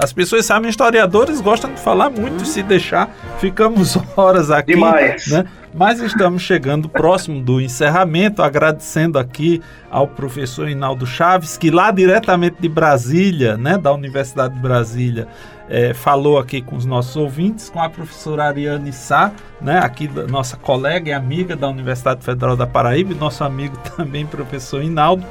As 0.00 0.12
pessoas 0.12 0.46
sabem, 0.46 0.68
historiadores 0.70 1.40
gostam 1.40 1.72
de 1.72 1.80
falar 1.80 2.10
muito, 2.10 2.44
se 2.44 2.62
deixar, 2.62 3.10
ficamos 3.38 3.96
horas 4.16 4.50
aqui. 4.50 4.74
Demais. 4.74 5.26
Né? 5.26 5.44
Mas 5.76 6.00
estamos 6.00 6.40
chegando 6.42 6.88
próximo 6.88 7.42
do 7.42 7.60
encerramento, 7.60 8.42
agradecendo 8.42 9.18
aqui 9.18 9.60
ao 9.90 10.06
professor 10.06 10.68
Inaldo 10.68 11.04
Chaves, 11.04 11.56
que 11.56 11.68
lá 11.68 11.90
diretamente 11.90 12.56
de 12.60 12.68
Brasília, 12.68 13.56
né, 13.56 13.76
da 13.76 13.92
Universidade 13.92 14.54
de 14.54 14.60
Brasília, 14.60 15.26
é, 15.68 15.92
falou 15.92 16.38
aqui 16.38 16.62
com 16.62 16.76
os 16.76 16.84
nossos 16.84 17.16
ouvintes, 17.16 17.70
com 17.70 17.82
a 17.82 17.90
professora 17.90 18.44
Ariane 18.44 18.92
Sá, 18.92 19.32
né, 19.60 19.78
aqui 19.78 20.06
da 20.06 20.28
nossa 20.28 20.56
colega 20.56 21.10
e 21.10 21.12
amiga 21.12 21.56
da 21.56 21.68
Universidade 21.68 22.24
Federal 22.24 22.56
da 22.56 22.68
Paraíba, 22.68 23.12
nosso 23.14 23.42
amigo 23.42 23.76
também, 23.96 24.24
professor 24.24 24.80
Inaldo. 24.80 25.26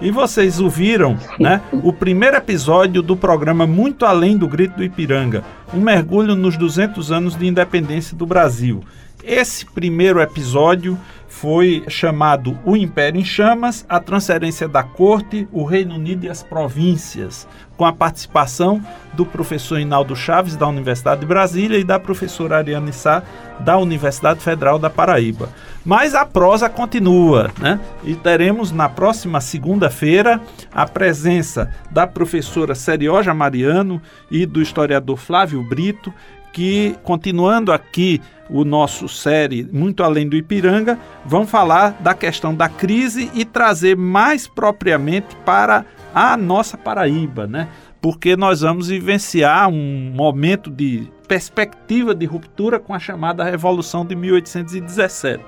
E 0.00 0.10
vocês 0.10 0.60
ouviram 0.60 1.16
né, 1.38 1.62
o 1.72 1.92
primeiro 1.92 2.36
episódio 2.36 3.00
do 3.00 3.16
programa 3.16 3.66
Muito 3.66 4.04
Além 4.04 4.36
do 4.36 4.48
Grito 4.48 4.76
do 4.76 4.84
Ipiranga, 4.84 5.44
um 5.72 5.80
mergulho 5.80 6.34
nos 6.34 6.56
200 6.56 7.12
anos 7.12 7.36
de 7.36 7.46
independência 7.46 8.16
do 8.16 8.26
Brasil. 8.26 8.82
Esse 9.22 9.64
primeiro 9.64 10.20
episódio 10.20 10.98
foi 11.44 11.84
chamado 11.88 12.58
O 12.64 12.74
Império 12.74 13.20
em 13.20 13.24
Chamas, 13.24 13.84
a 13.86 14.00
transferência 14.00 14.66
da 14.66 14.82
corte, 14.82 15.46
o 15.52 15.62
Reino 15.62 15.96
Unido 15.96 16.24
e 16.24 16.30
as 16.30 16.42
províncias, 16.42 17.46
com 17.76 17.84
a 17.84 17.92
participação 17.92 18.82
do 19.12 19.26
professor 19.26 19.78
Inaldo 19.78 20.16
Chaves, 20.16 20.56
da 20.56 20.66
Universidade 20.66 21.20
de 21.20 21.26
Brasília, 21.26 21.78
e 21.78 21.84
da 21.84 22.00
professora 22.00 22.56
Ariane 22.56 22.94
Sá, 22.94 23.22
da 23.60 23.76
Universidade 23.76 24.40
Federal 24.40 24.78
da 24.78 24.88
Paraíba. 24.88 25.50
Mas 25.84 26.14
a 26.14 26.24
prosa 26.24 26.70
continua, 26.70 27.50
né? 27.60 27.78
E 28.02 28.14
teremos 28.14 28.72
na 28.72 28.88
próxima 28.88 29.38
segunda-feira 29.38 30.40
a 30.72 30.86
presença 30.86 31.70
da 31.90 32.06
professora 32.06 32.74
Serioja 32.74 33.34
Mariano 33.34 34.00
e 34.30 34.46
do 34.46 34.62
historiador 34.62 35.18
Flávio 35.18 35.62
Brito, 35.62 36.10
que, 36.54 36.94
continuando 37.02 37.72
aqui 37.72 38.22
o 38.48 38.64
nosso 38.64 39.08
série 39.08 39.68
Muito 39.72 40.04
Além 40.04 40.28
do 40.28 40.36
Ipiranga, 40.36 40.96
vão 41.26 41.44
falar 41.44 42.00
da 42.00 42.14
questão 42.14 42.54
da 42.54 42.68
crise 42.68 43.28
e 43.34 43.44
trazer 43.44 43.96
mais 43.96 44.46
propriamente 44.46 45.34
para 45.44 45.84
a 46.14 46.36
nossa 46.36 46.78
Paraíba, 46.78 47.46
né? 47.46 47.68
Porque 48.00 48.36
nós 48.36 48.60
vamos 48.60 48.86
vivenciar 48.86 49.68
um 49.68 50.12
momento 50.14 50.70
de 50.70 51.08
perspectiva 51.26 52.14
de 52.14 52.26
ruptura 52.26 52.78
com 52.78 52.94
a 52.94 52.98
chamada 52.98 53.44
Revolução 53.44 54.04
de 54.04 54.14
1817. 54.14 55.44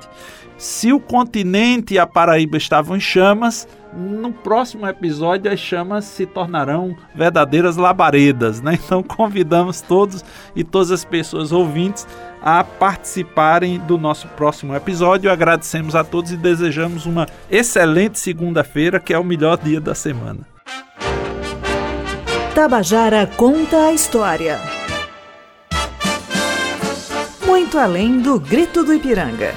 Se 0.58 0.92
o 0.92 0.98
continente 0.98 1.94
e 1.94 1.98
a 1.98 2.06
Paraíba 2.06 2.56
estavam 2.56 2.96
em 2.96 3.00
chamas, 3.00 3.68
no 3.94 4.32
próximo 4.32 4.86
episódio 4.86 5.50
as 5.50 5.60
chamas 5.60 6.04
se 6.04 6.26
tornarão 6.26 6.96
verdadeiras 7.14 7.76
labaredas, 7.76 8.60
né? 8.60 8.78
Então 8.86 9.02
convidamos 9.02 9.80
todos 9.80 10.24
e 10.54 10.62
todas 10.62 10.90
as 10.90 11.04
pessoas 11.04 11.52
ouvintes 11.52 12.06
a 12.42 12.62
participarem 12.62 13.78
do 13.80 13.98
nosso 13.98 14.28
próximo 14.28 14.74
episódio. 14.74 15.30
Agradecemos 15.30 15.94
a 15.94 16.04
todos 16.04 16.30
e 16.30 16.36
desejamos 16.36 17.04
uma 17.04 17.26
excelente 17.50 18.18
segunda-feira, 18.18 19.00
que 19.00 19.12
é 19.12 19.18
o 19.18 19.24
melhor 19.24 19.58
dia 19.58 19.80
da 19.80 19.94
semana. 19.94 20.40
Tabajara 22.54 23.26
conta 23.36 23.88
a 23.88 23.92
história. 23.92 24.85
Muito 27.56 27.78
além 27.78 28.18
do 28.18 28.38
grito 28.38 28.84
do 28.84 28.92
Ipiranga. 28.92 29.54